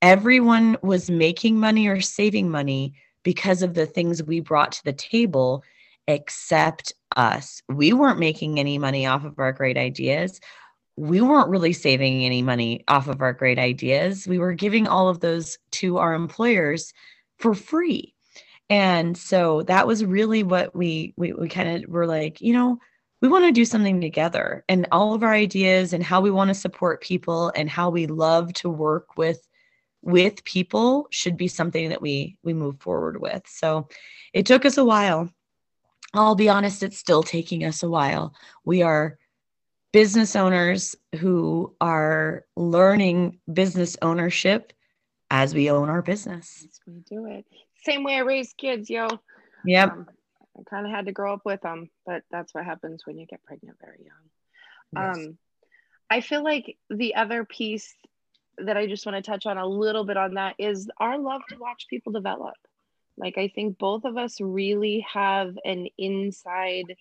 everyone 0.00 0.76
was 0.82 1.10
making 1.10 1.58
money 1.58 1.88
or 1.88 2.00
saving 2.00 2.50
money 2.50 2.94
because 3.24 3.62
of 3.62 3.74
the 3.74 3.86
things 3.86 4.22
we 4.22 4.40
brought 4.40 4.72
to 4.72 4.84
the 4.84 4.92
table 4.92 5.64
except 6.08 6.92
us. 7.16 7.62
We 7.68 7.92
weren't 7.92 8.18
making 8.18 8.58
any 8.58 8.78
money 8.78 9.06
off 9.06 9.24
of 9.24 9.38
our 9.38 9.52
great 9.52 9.78
ideas. 9.78 10.40
we 10.96 11.20
weren't 11.20 11.48
really 11.48 11.72
saving 11.72 12.24
any 12.24 12.42
money 12.42 12.84
off 12.88 13.08
of 13.08 13.22
our 13.22 13.32
great 13.32 13.58
ideas. 13.58 14.26
We 14.28 14.38
were 14.38 14.52
giving 14.54 14.86
all 14.86 15.08
of 15.08 15.20
those 15.20 15.58
to 15.72 15.98
our 15.98 16.14
employers 16.14 16.92
for 17.38 17.54
free. 17.54 18.14
And 18.70 19.16
so 19.16 19.62
that 19.64 19.86
was 19.86 20.04
really 20.04 20.42
what 20.42 20.74
we 20.74 21.14
we, 21.16 21.32
we 21.32 21.48
kind 21.48 21.84
of 21.84 21.90
were 21.90 22.06
like, 22.06 22.40
you 22.40 22.52
know, 22.52 22.78
we 23.22 23.28
want 23.28 23.44
to 23.46 23.52
do 23.52 23.64
something 23.64 24.00
together 24.00 24.64
and 24.68 24.86
all 24.92 25.14
of 25.14 25.22
our 25.22 25.32
ideas 25.32 25.92
and 25.92 26.02
how 26.02 26.20
we 26.20 26.30
want 26.30 26.48
to 26.48 26.54
support 26.54 27.02
people 27.02 27.52
and 27.56 27.70
how 27.70 27.90
we 27.90 28.06
love 28.06 28.52
to 28.54 28.68
work 28.70 29.16
with 29.16 29.46
with 30.02 30.44
people 30.44 31.06
should 31.10 31.36
be 31.36 31.48
something 31.48 31.88
that 31.90 32.02
we 32.02 32.36
we 32.42 32.52
move 32.54 32.80
forward 32.80 33.20
with. 33.20 33.42
So 33.46 33.88
it 34.32 34.46
took 34.46 34.64
us 34.66 34.76
a 34.78 34.84
while. 34.84 35.30
I'll 36.14 36.34
be 36.34 36.48
honest, 36.48 36.82
it's 36.82 36.98
still 36.98 37.22
taking 37.22 37.64
us 37.64 37.82
a 37.82 37.88
while. 37.88 38.34
We 38.64 38.82
are 38.82 39.18
business 39.92 40.36
owners 40.36 40.94
who 41.18 41.74
are 41.80 42.44
learning 42.56 43.38
business 43.52 43.96
ownership 44.02 44.72
as 45.30 45.54
we 45.54 45.70
own 45.70 45.88
our 45.88 46.02
business. 46.02 46.66
As 46.68 46.80
we 46.86 47.00
do 47.08 47.26
it. 47.26 47.46
Same 47.84 48.04
way 48.04 48.16
I 48.16 48.20
raise 48.20 48.52
kids, 48.52 48.90
yo. 48.90 49.08
Yep. 49.64 49.90
Um, 49.90 50.06
I 50.58 50.62
kind 50.68 50.86
of 50.86 50.92
had 50.92 51.06
to 51.06 51.12
grow 51.12 51.32
up 51.32 51.42
with 51.44 51.62
them, 51.62 51.88
but 52.04 52.22
that's 52.30 52.52
what 52.54 52.64
happens 52.64 53.06
when 53.06 53.18
you 53.18 53.26
get 53.26 53.42
pregnant 53.44 53.78
very 53.80 54.04
young. 54.04 55.14
Yes. 55.14 55.16
Um, 55.16 55.38
I 56.10 56.20
feel 56.20 56.44
like 56.44 56.76
the 56.90 57.14
other 57.14 57.44
piece 57.44 57.94
that 58.58 58.76
I 58.76 58.86
just 58.86 59.06
want 59.06 59.16
to 59.16 59.30
touch 59.30 59.46
on 59.46 59.56
a 59.56 59.66
little 59.66 60.04
bit 60.04 60.18
on 60.18 60.34
that 60.34 60.56
is 60.58 60.90
our 60.98 61.18
love 61.18 61.40
to 61.48 61.56
watch 61.56 61.86
people 61.88 62.12
develop. 62.12 62.54
Like 63.16 63.38
I 63.38 63.48
think 63.48 63.78
both 63.78 64.04
of 64.04 64.16
us 64.16 64.40
really 64.40 65.06
have 65.12 65.56
an 65.64 65.88
inside 65.98 66.96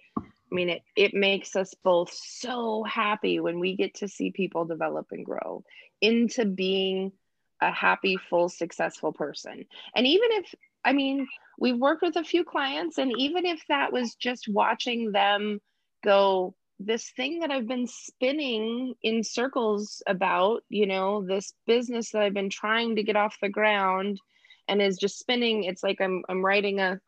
I 0.51 0.55
mean, 0.55 0.69
it, 0.69 0.81
it 0.95 1.13
makes 1.13 1.55
us 1.55 1.73
both 1.81 2.11
so 2.13 2.83
happy 2.83 3.39
when 3.39 3.59
we 3.59 3.75
get 3.75 3.95
to 3.95 4.09
see 4.09 4.31
people 4.31 4.65
develop 4.65 5.07
and 5.11 5.25
grow 5.25 5.63
into 6.01 6.45
being 6.45 7.13
a 7.61 7.71
happy, 7.71 8.17
full, 8.17 8.49
successful 8.49 9.13
person. 9.13 9.65
And 9.95 10.05
even 10.05 10.29
if, 10.31 10.53
I 10.83 10.93
mean, 10.93 11.27
we've 11.57 11.77
worked 11.77 12.01
with 12.01 12.17
a 12.17 12.23
few 12.23 12.43
clients, 12.43 12.97
and 12.97 13.13
even 13.17 13.45
if 13.45 13.61
that 13.69 13.93
was 13.93 14.15
just 14.15 14.47
watching 14.49 15.11
them 15.11 15.61
go, 16.03 16.53
this 16.79 17.11
thing 17.11 17.39
that 17.39 17.51
I've 17.51 17.67
been 17.67 17.87
spinning 17.87 18.95
in 19.03 19.23
circles 19.23 20.01
about, 20.07 20.63
you 20.67 20.87
know, 20.87 21.23
this 21.23 21.53
business 21.65 22.11
that 22.11 22.23
I've 22.23 22.33
been 22.33 22.49
trying 22.49 22.95
to 22.95 23.03
get 23.03 23.15
off 23.15 23.37
the 23.41 23.49
ground 23.49 24.19
and 24.67 24.81
is 24.81 24.97
just 24.97 25.19
spinning, 25.19 25.63
it's 25.63 25.83
like 25.83 25.99
I'm, 26.01 26.23
I'm 26.29 26.43
riding 26.43 26.79
a, 26.79 26.99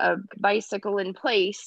a 0.00 0.16
bicycle 0.38 0.98
in 0.98 1.14
place. 1.14 1.66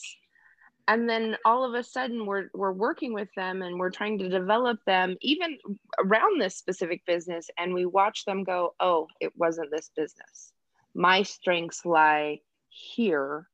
And 0.87 1.09
then 1.09 1.37
all 1.45 1.63
of 1.63 1.73
a 1.73 1.83
sudden 1.83 2.25
we're 2.25 2.49
we're 2.53 2.71
working 2.71 3.13
with 3.13 3.29
them 3.35 3.61
and 3.61 3.79
we're 3.79 3.91
trying 3.91 4.17
to 4.19 4.29
develop 4.29 4.79
them 4.85 5.15
even 5.21 5.57
around 6.03 6.41
this 6.41 6.57
specific 6.57 7.05
business. 7.05 7.49
And 7.57 7.73
we 7.73 7.85
watch 7.85 8.25
them 8.25 8.43
go 8.43 8.73
oh 8.79 9.07
it 9.19 9.31
wasn't 9.37 9.71
this 9.71 9.91
business. 9.95 10.51
My 10.93 11.23
strengths 11.23 11.85
lie 11.85 12.39
here. 12.69 13.47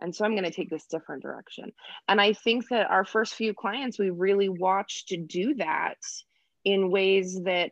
And 0.00 0.14
so 0.14 0.24
i'm 0.24 0.32
going 0.32 0.44
to 0.44 0.50
take 0.50 0.68
this 0.68 0.86
different 0.86 1.22
direction. 1.22 1.72
And 2.08 2.20
i 2.20 2.32
think 2.32 2.68
that 2.68 2.90
our 2.90 3.04
first 3.04 3.34
few 3.34 3.54
clients 3.54 3.98
we 3.98 4.10
really 4.10 4.48
watched 4.48 5.08
to 5.08 5.16
do 5.16 5.54
that 5.54 5.98
in 6.64 6.90
ways 6.90 7.40
that 7.44 7.70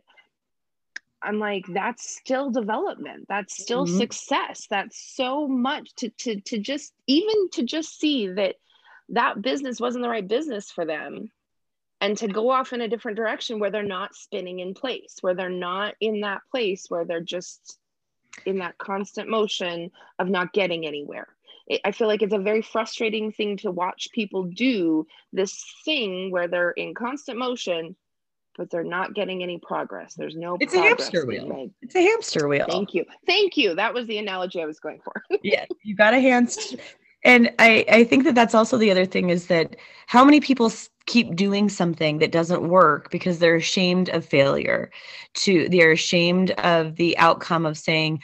I'm 1.24 1.38
like, 1.38 1.64
that's 1.68 2.16
still 2.16 2.50
development. 2.50 3.26
That's 3.28 3.60
still 3.60 3.87
mm-hmm. 3.87 3.98
success. 3.98 4.66
That's 4.68 5.14
so 5.16 5.48
much 5.48 5.94
to 5.96 6.10
to 6.10 6.40
to 6.42 6.58
just 6.58 6.92
even 7.06 7.48
to 7.52 7.62
just 7.64 7.98
see 7.98 8.28
that 8.28 8.56
that 9.10 9.42
business 9.42 9.80
wasn't 9.80 10.02
the 10.02 10.08
right 10.08 10.26
business 10.26 10.70
for 10.70 10.84
them 10.84 11.30
and 12.00 12.18
to 12.18 12.28
go 12.28 12.50
off 12.50 12.72
in 12.72 12.80
a 12.80 12.88
different 12.88 13.16
direction 13.16 13.58
where 13.58 13.70
they're 13.70 13.82
not 13.82 14.14
spinning 14.14 14.60
in 14.60 14.74
place 14.74 15.16
where 15.20 15.34
they're 15.34 15.48
not 15.48 15.94
in 16.00 16.20
that 16.20 16.40
place 16.50 16.87
where 16.88 17.04
they're 17.04 17.20
just 17.20 17.78
in 18.46 18.58
that 18.58 18.78
constant 18.78 19.28
motion 19.28 19.90
of 20.18 20.28
not 20.28 20.52
getting 20.52 20.87
anywhere 20.87 21.28
i 21.84 21.92
feel 21.92 22.08
like 22.08 22.22
it's 22.22 22.34
a 22.34 22.38
very 22.38 22.62
frustrating 22.62 23.30
thing 23.32 23.56
to 23.56 23.70
watch 23.70 24.08
people 24.12 24.44
do 24.44 25.06
this 25.32 25.64
thing 25.84 26.30
where 26.30 26.48
they're 26.48 26.72
in 26.72 26.94
constant 26.94 27.38
motion 27.38 27.94
but 28.56 28.70
they're 28.70 28.84
not 28.84 29.14
getting 29.14 29.42
any 29.42 29.58
progress. 29.58 30.14
There's 30.14 30.36
no 30.36 30.56
it's 30.60 30.74
a 30.74 30.80
hamster 30.80 31.26
wheel. 31.26 31.46
made. 31.46 31.72
it's 31.82 31.94
a 31.94 32.02
hamster 32.02 32.48
wheel. 32.48 32.66
Thank 32.68 32.94
you. 32.94 33.04
Thank 33.26 33.56
you. 33.56 33.74
That 33.74 33.94
was 33.94 34.06
the 34.06 34.18
analogy 34.18 34.62
i 34.62 34.66
was 34.66 34.80
going 34.80 35.00
for. 35.04 35.22
Yeah 35.42 35.66
you 35.84 35.94
got 35.94 36.14
a 36.14 36.20
hamster. 36.20 36.78
And 37.26 37.52
I, 37.58 37.86
I 37.88 38.04
think 38.04 38.24
that 38.24 38.34
that's 38.34 38.54
also 38.54 38.76
the 38.76 38.90
other 38.90 39.06
thing 39.06 39.30
is 39.30 39.46
that 39.46 39.76
how 40.06 40.24
many 40.24 40.40
people 40.40 40.70
keep 41.06 41.36
doing 41.36 41.68
something 41.68 42.18
that 42.18 42.32
doesn't 42.32 42.68
work 42.68 43.10
because 43.10 43.38
they're 43.38 43.54
ashamed 43.54 44.08
of 44.10 44.26
failure 44.26 44.90
to 45.34 45.68
they're 45.68 45.92
ashamed 45.92 46.50
of 46.52 46.96
the 46.96 47.16
outcome 47.18 47.66
of 47.66 47.76
saying 47.76 48.22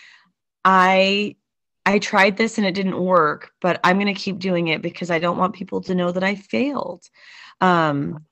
i 0.65 1.37
i 1.85 1.99
tried 1.99 2.39
this 2.39 2.57
and 2.57 2.67
it 2.67 2.75
didn't 2.75 2.99
work 2.99 3.51
but 3.61 3.79
i'm 3.85 3.97
going 3.99 4.07
to 4.07 4.15
keep 4.15 4.39
doing 4.39 4.69
it 4.69 4.81
because 4.81 5.11
i 5.11 5.19
don't 5.19 5.37
want 5.37 5.55
people 5.55 5.83
to 5.83 5.95
know 5.95 6.11
that 6.11 6.25
i 6.25 6.35
failed. 6.35 7.05
Um 7.61 8.25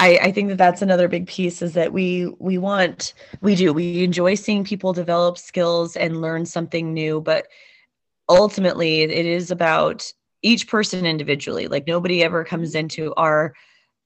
I, 0.00 0.18
I 0.22 0.32
think 0.32 0.48
that 0.48 0.56
that's 0.56 0.80
another 0.80 1.08
big 1.08 1.26
piece 1.26 1.60
is 1.60 1.74
that 1.74 1.92
we 1.92 2.26
we 2.38 2.56
want 2.56 3.12
we 3.42 3.54
do 3.54 3.72
we 3.72 4.02
enjoy 4.02 4.34
seeing 4.34 4.64
people 4.64 4.94
develop 4.94 5.36
skills 5.36 5.94
and 5.94 6.22
learn 6.22 6.46
something 6.46 6.94
new 6.94 7.20
but 7.20 7.46
ultimately 8.28 9.02
it 9.02 9.26
is 9.26 9.50
about 9.50 10.10
each 10.42 10.68
person 10.68 11.04
individually. 11.04 11.68
Like 11.68 11.86
nobody 11.86 12.24
ever 12.24 12.44
comes 12.44 12.70
mm-hmm. 12.70 12.78
into 12.78 13.14
our 13.16 13.52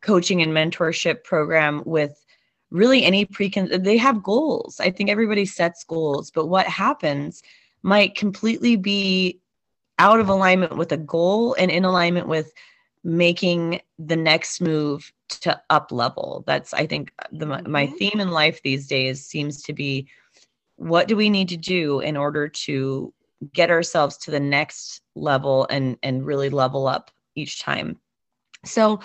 coaching 0.01 0.43
and 0.43 0.53
mentorship 0.53 1.23
program 1.23 1.83
with 1.87 2.25
really 2.71 3.05
any 3.05 3.25
precon 3.25 3.85
they 3.85 3.97
have 3.97 4.21
goals. 4.21 4.81
I 4.81 4.91
think 4.91 5.11
everybody 5.11 5.47
sets 5.47 5.85
goals 5.85 6.33
but 6.33 6.47
what 6.47 6.67
happens 6.67 7.41
might 7.85 8.17
completely 8.17 8.75
be 8.75 9.39
out 10.01 10.19
of 10.19 10.29
alignment 10.29 10.77
with 10.77 10.91
a 10.91 10.97
goal 10.97 11.55
and 11.57 11.71
in 11.71 11.85
alignment 11.85 12.27
with 12.27 12.53
making 13.05 13.81
the 14.01 14.17
next 14.17 14.61
move 14.61 15.13
to 15.29 15.61
up 15.71 15.93
level. 15.93 16.45
That's 16.47 16.75
i 16.75 16.87
think 16.87 17.13
the 17.33 17.47
my 17.47 17.87
mm-hmm. 17.87 17.97
theme 17.97 18.21
in 18.21 18.31
life 18.31 18.61
these 18.63 18.87
days 18.87 19.25
seems 19.25 19.63
to 19.63 19.73
be 19.73 20.09
what 20.77 21.09
do 21.09 21.17
we 21.17 21.31
need 21.31 21.49
to 21.49 21.57
do 21.57 22.01
in 22.01 22.17
order 22.17 22.49
to 22.49 23.13
get 23.53 23.71
ourselves 23.71 24.17
to 24.17 24.31
the 24.31 24.41
next 24.41 25.03
level 25.15 25.67
and 25.71 25.97
and 26.03 26.27
really 26.27 26.51
level 26.51 26.87
up 26.87 27.11
each 27.35 27.61
time? 27.61 27.99
So 28.65 29.01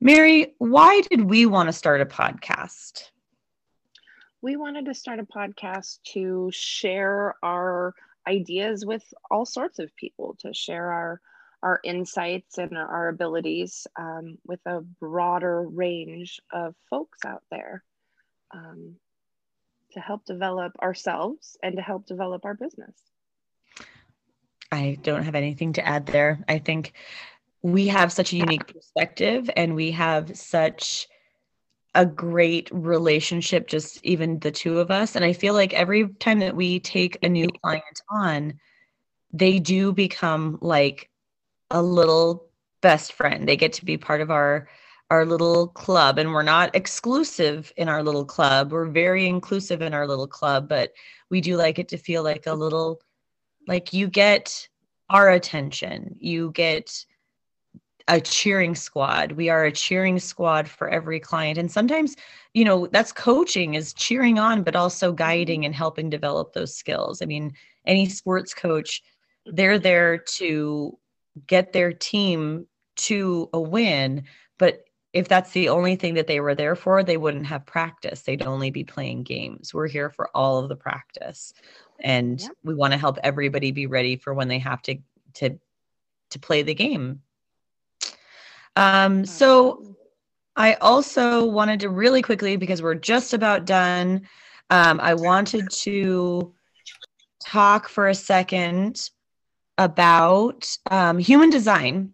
mary 0.00 0.54
why 0.58 1.02
did 1.10 1.22
we 1.22 1.46
want 1.46 1.68
to 1.68 1.72
start 1.72 2.00
a 2.00 2.06
podcast? 2.06 3.10
We 4.42 4.56
wanted 4.56 4.84
to 4.86 4.94
start 4.94 5.20
a 5.20 5.24
podcast 5.24 6.00
to 6.12 6.50
share 6.52 7.34
our 7.42 7.94
ideas 8.26 8.84
with 8.84 9.02
all 9.30 9.46
sorts 9.46 9.78
of 9.78 9.94
people 9.96 10.36
to 10.40 10.52
share 10.52 10.90
our 10.90 11.20
our 11.64 11.80
insights 11.82 12.58
and 12.58 12.76
our 12.76 13.08
abilities 13.08 13.86
um, 13.98 14.38
with 14.46 14.60
a 14.66 14.80
broader 15.00 15.62
range 15.62 16.40
of 16.52 16.76
folks 16.90 17.24
out 17.24 17.42
there 17.50 17.82
um, 18.52 18.94
to 19.92 20.00
help 20.00 20.24
develop 20.24 20.72
ourselves 20.80 21.56
and 21.62 21.76
to 21.76 21.82
help 21.82 22.06
develop 22.06 22.44
our 22.44 22.54
business 22.54 22.94
I 24.74 24.98
don't 25.02 25.22
have 25.22 25.36
anything 25.36 25.74
to 25.74 25.86
add 25.86 26.06
there. 26.06 26.44
I 26.48 26.58
think 26.58 26.94
we 27.62 27.86
have 27.88 28.12
such 28.12 28.32
a 28.32 28.36
unique 28.36 28.66
perspective 28.66 29.48
and 29.56 29.74
we 29.74 29.92
have 29.92 30.36
such 30.36 31.08
a 31.94 32.04
great 32.04 32.68
relationship, 32.72 33.68
just 33.68 34.04
even 34.04 34.40
the 34.40 34.50
two 34.50 34.80
of 34.80 34.90
us. 34.90 35.14
And 35.14 35.24
I 35.24 35.32
feel 35.32 35.54
like 35.54 35.72
every 35.72 36.08
time 36.14 36.40
that 36.40 36.56
we 36.56 36.80
take 36.80 37.18
a 37.22 37.28
new 37.28 37.48
client 37.62 38.00
on, 38.10 38.54
they 39.32 39.60
do 39.60 39.92
become 39.92 40.58
like 40.60 41.08
a 41.70 41.82
little 41.82 42.46
best 42.80 43.12
friend. 43.12 43.48
They 43.48 43.56
get 43.56 43.72
to 43.74 43.84
be 43.84 43.96
part 43.96 44.20
of 44.20 44.30
our 44.30 44.68
our 45.10 45.24
little 45.24 45.68
club. 45.68 46.18
And 46.18 46.32
we're 46.32 46.42
not 46.42 46.74
exclusive 46.74 47.72
in 47.76 47.88
our 47.88 48.02
little 48.02 48.24
club. 48.24 48.72
We're 48.72 48.86
very 48.86 49.26
inclusive 49.26 49.82
in 49.82 49.94
our 49.94 50.06
little 50.06 50.26
club, 50.26 50.68
but 50.68 50.92
we 51.30 51.40
do 51.40 51.56
like 51.56 51.78
it 51.78 51.88
to 51.88 51.98
feel 51.98 52.22
like 52.22 52.46
a 52.46 52.54
little 52.54 53.00
like 53.66 53.92
you 53.92 54.08
get 54.08 54.68
our 55.10 55.30
attention. 55.30 56.16
You 56.18 56.50
get 56.52 57.04
a 58.08 58.20
cheering 58.20 58.74
squad. 58.74 59.32
We 59.32 59.48
are 59.48 59.64
a 59.64 59.72
cheering 59.72 60.18
squad 60.18 60.68
for 60.68 60.88
every 60.88 61.20
client. 61.20 61.58
And 61.58 61.70
sometimes 61.70 62.16
you 62.54 62.64
know 62.64 62.86
that's 62.86 63.12
coaching 63.12 63.74
is 63.74 63.94
cheering 63.94 64.38
on 64.38 64.62
but 64.62 64.76
also 64.76 65.08
mm-hmm. 65.08 65.16
guiding 65.16 65.64
and 65.64 65.74
helping 65.74 66.10
develop 66.10 66.52
those 66.52 66.74
skills. 66.74 67.22
I 67.22 67.26
mean 67.26 67.52
any 67.86 68.08
sports 68.08 68.54
coach 68.54 69.02
they're 69.46 69.78
there 69.78 70.16
to 70.16 70.98
get 71.46 71.72
their 71.72 71.92
team 71.92 72.66
to 72.96 73.48
a 73.52 73.60
win 73.60 74.24
but 74.58 74.84
if 75.14 75.28
that's 75.28 75.52
the 75.52 75.68
only 75.68 75.94
thing 75.94 76.14
that 76.14 76.26
they 76.26 76.40
were 76.40 76.54
there 76.56 76.74
for 76.74 77.02
they 77.02 77.16
wouldn't 77.16 77.46
have 77.46 77.64
practice. 77.64 78.22
They'd 78.22 78.42
only 78.42 78.70
be 78.70 78.82
playing 78.82 79.22
games. 79.22 79.72
We're 79.72 79.86
here 79.86 80.10
for 80.10 80.28
all 80.34 80.58
of 80.58 80.68
the 80.68 80.74
practice. 80.76 81.54
And 82.00 82.40
yeah. 82.40 82.48
we 82.64 82.74
want 82.74 82.92
to 82.94 82.98
help 82.98 83.18
everybody 83.22 83.70
be 83.70 83.86
ready 83.86 84.16
for 84.16 84.34
when 84.34 84.48
they 84.48 84.58
have 84.58 84.82
to 84.82 84.98
to 85.34 85.58
to 86.30 86.38
play 86.40 86.62
the 86.62 86.74
game. 86.74 87.22
Um 88.74 89.24
so 89.24 89.96
I 90.56 90.74
also 90.74 91.44
wanted 91.46 91.80
to 91.80 91.88
really 91.88 92.22
quickly, 92.22 92.56
because 92.56 92.82
we're 92.82 92.94
just 92.94 93.34
about 93.34 93.64
done, 93.64 94.28
um, 94.70 95.00
I 95.00 95.14
wanted 95.14 95.68
to 95.70 96.54
talk 97.44 97.88
for 97.88 98.08
a 98.08 98.14
second 98.14 99.10
about 99.78 100.76
um, 100.90 101.18
human 101.18 101.50
design 101.50 102.12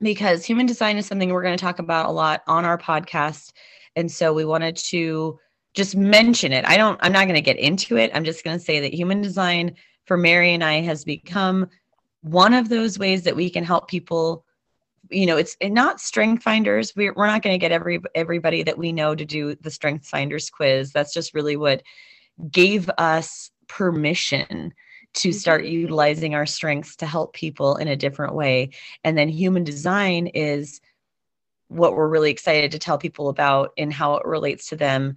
because 0.00 0.44
human 0.44 0.66
design 0.66 0.96
is 0.96 1.06
something 1.06 1.30
we're 1.30 1.42
going 1.42 1.56
to 1.56 1.64
talk 1.64 1.78
about 1.78 2.06
a 2.06 2.12
lot 2.12 2.42
on 2.46 2.64
our 2.64 2.78
podcast. 2.78 3.52
And 3.94 4.10
so 4.10 4.32
we 4.32 4.44
wanted 4.44 4.76
to 4.76 5.38
just 5.74 5.96
mention 5.96 6.52
it. 6.52 6.66
I 6.66 6.76
don't, 6.76 6.98
I'm 7.02 7.12
not 7.12 7.24
going 7.24 7.34
to 7.34 7.40
get 7.40 7.58
into 7.58 7.96
it. 7.96 8.10
I'm 8.14 8.24
just 8.24 8.44
going 8.44 8.58
to 8.58 8.64
say 8.64 8.80
that 8.80 8.94
human 8.94 9.20
design 9.20 9.74
for 10.04 10.16
Mary 10.16 10.54
and 10.54 10.64
I 10.64 10.82
has 10.82 11.04
become 11.04 11.68
one 12.22 12.54
of 12.54 12.68
those 12.68 12.98
ways 12.98 13.22
that 13.22 13.36
we 13.36 13.50
can 13.50 13.64
help 13.64 13.88
people 13.88 14.44
you 15.10 15.26
know 15.26 15.36
it's 15.36 15.56
not 15.62 16.00
strength 16.00 16.42
finders 16.42 16.94
we're, 16.96 17.12
we're 17.14 17.26
not 17.26 17.42
going 17.42 17.54
to 17.54 17.58
get 17.58 17.72
every 17.72 18.00
everybody 18.14 18.62
that 18.62 18.78
we 18.78 18.92
know 18.92 19.14
to 19.14 19.24
do 19.24 19.54
the 19.56 19.70
strength 19.70 20.06
finders 20.06 20.50
quiz 20.50 20.92
that's 20.92 21.14
just 21.14 21.34
really 21.34 21.56
what 21.56 21.82
gave 22.50 22.90
us 22.98 23.50
permission 23.68 24.72
to 25.16 25.30
mm-hmm. 25.30 25.36
start 25.36 25.64
utilizing 25.64 26.34
our 26.34 26.46
strengths 26.46 26.96
to 26.96 27.06
help 27.06 27.32
people 27.32 27.76
in 27.76 27.88
a 27.88 27.96
different 27.96 28.34
way. 28.34 28.70
And 29.02 29.18
then 29.18 29.28
human 29.28 29.64
design 29.64 30.28
is 30.28 30.80
what 31.68 31.96
we're 31.96 32.08
really 32.08 32.30
excited 32.30 32.70
to 32.72 32.78
tell 32.78 32.98
people 32.98 33.28
about 33.28 33.72
and 33.76 33.92
how 33.92 34.14
it 34.16 34.26
relates 34.26 34.68
to 34.68 34.76
them 34.76 35.16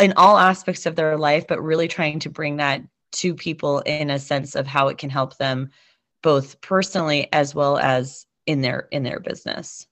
in 0.00 0.14
all 0.16 0.38
aspects 0.38 0.86
of 0.86 0.96
their 0.96 1.18
life 1.18 1.46
but 1.46 1.62
really 1.62 1.88
trying 1.88 2.18
to 2.20 2.30
bring 2.30 2.56
that 2.56 2.82
to 3.10 3.34
people 3.34 3.80
in 3.80 4.10
a 4.10 4.18
sense 4.18 4.54
of 4.54 4.66
how 4.66 4.88
it 4.88 4.96
can 4.96 5.10
help 5.10 5.36
them 5.36 5.68
both 6.22 6.60
personally 6.60 7.28
as 7.32 7.54
well 7.54 7.76
as 7.76 8.26
in 8.46 8.60
their 8.60 8.88
in 8.92 9.02
their 9.02 9.20
business. 9.20 9.86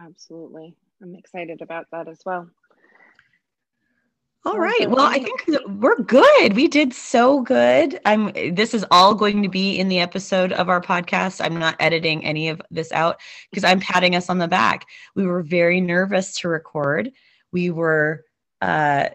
Absolutely. 0.00 0.74
I'm 1.02 1.14
excited 1.14 1.62
about 1.62 1.86
that 1.92 2.08
as 2.08 2.20
well 2.24 2.48
all 4.44 4.58
right. 4.58 4.88
well 4.88 5.06
i 5.06 5.18
think 5.18 5.44
we're 5.66 5.96
good. 5.96 6.54
We 6.54 6.68
did 6.68 6.94
so 6.94 7.40
good. 7.40 7.98
I'm 8.04 8.32
this 8.54 8.74
is 8.74 8.84
all 8.90 9.14
going 9.14 9.42
to 9.42 9.48
be 9.48 9.78
in 9.78 9.88
the 9.88 9.98
episode 9.98 10.52
of 10.52 10.68
our 10.68 10.80
podcast. 10.80 11.44
I'm 11.44 11.58
not 11.58 11.76
editing 11.80 12.24
any 12.24 12.48
of 12.48 12.62
this 12.70 12.92
out 12.92 13.20
because 13.50 13.64
i'm 13.64 13.80
patting 13.80 14.14
us 14.14 14.30
on 14.30 14.38
the 14.38 14.48
back. 14.48 14.86
We 15.14 15.26
were 15.26 15.42
very 15.42 15.80
nervous 15.80 16.38
to 16.40 16.48
record. 16.48 17.12
We 17.52 17.70
were 17.70 18.24
uh 18.62 19.08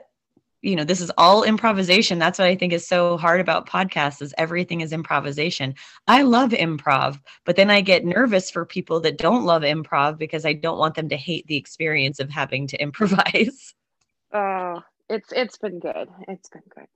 you 0.61 0.75
know 0.75 0.83
this 0.83 1.01
is 1.01 1.11
all 1.17 1.43
improvisation. 1.43 2.19
That's 2.19 2.37
what 2.37 2.47
i 2.47 2.55
think 2.55 2.73
is 2.73 2.85
so 2.87 3.17
hard 3.17 3.39
about 3.39 3.69
podcasts 3.69 4.21
is 4.21 4.33
everything 4.37 4.81
is 4.81 4.91
improvisation. 4.93 5.75
I 6.07 6.23
love 6.23 6.51
improv 6.51 7.19
but 7.45 7.55
then 7.55 7.69
i 7.69 7.81
get 7.81 8.05
nervous 8.05 8.51
for 8.51 8.65
people 8.65 8.99
that 9.01 9.17
don't 9.17 9.45
love 9.45 9.61
improv 9.63 10.17
because 10.17 10.45
i 10.45 10.53
don't 10.53 10.77
want 10.79 10.95
them 10.95 11.09
to 11.09 11.17
hate 11.17 11.47
the 11.47 11.57
experience 11.57 12.19
of 12.19 12.29
having 12.29 12.67
to 12.67 12.81
improvise. 12.81 13.73
Oh 14.33 14.81
it's 15.11 15.31
it's 15.31 15.57
been 15.57 15.79
good 15.79 16.07
it's 16.27 16.49
been 16.49 16.61
good 16.73 16.87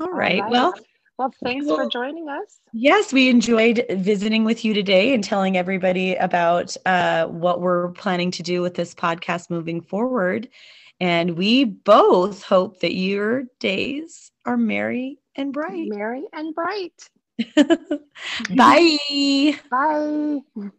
all 0.00 0.12
right, 0.12 0.40
all 0.40 0.44
right. 0.44 0.50
well 0.50 0.74
well 1.18 1.32
thanks 1.42 1.66
well, 1.66 1.76
for 1.76 1.88
joining 1.88 2.28
us 2.28 2.60
yes 2.72 3.12
we 3.12 3.28
enjoyed 3.28 3.84
visiting 3.90 4.44
with 4.44 4.64
you 4.64 4.74
today 4.74 5.14
and 5.14 5.22
telling 5.22 5.56
everybody 5.56 6.14
about 6.16 6.76
uh, 6.86 7.26
what 7.26 7.60
we're 7.60 7.90
planning 7.90 8.30
to 8.30 8.42
do 8.42 8.62
with 8.62 8.74
this 8.74 8.94
podcast 8.94 9.50
moving 9.50 9.80
forward 9.80 10.48
and 11.00 11.36
we 11.36 11.64
both 11.64 12.42
hope 12.42 12.80
that 12.80 12.94
your 12.94 13.44
days 13.58 14.30
are 14.44 14.56
merry 14.56 15.18
and 15.34 15.52
bright. 15.52 15.88
Merry 15.88 16.24
and 16.32 16.54
bright. 16.54 17.08
Bye. 18.56 19.58
Bye. 19.70 20.70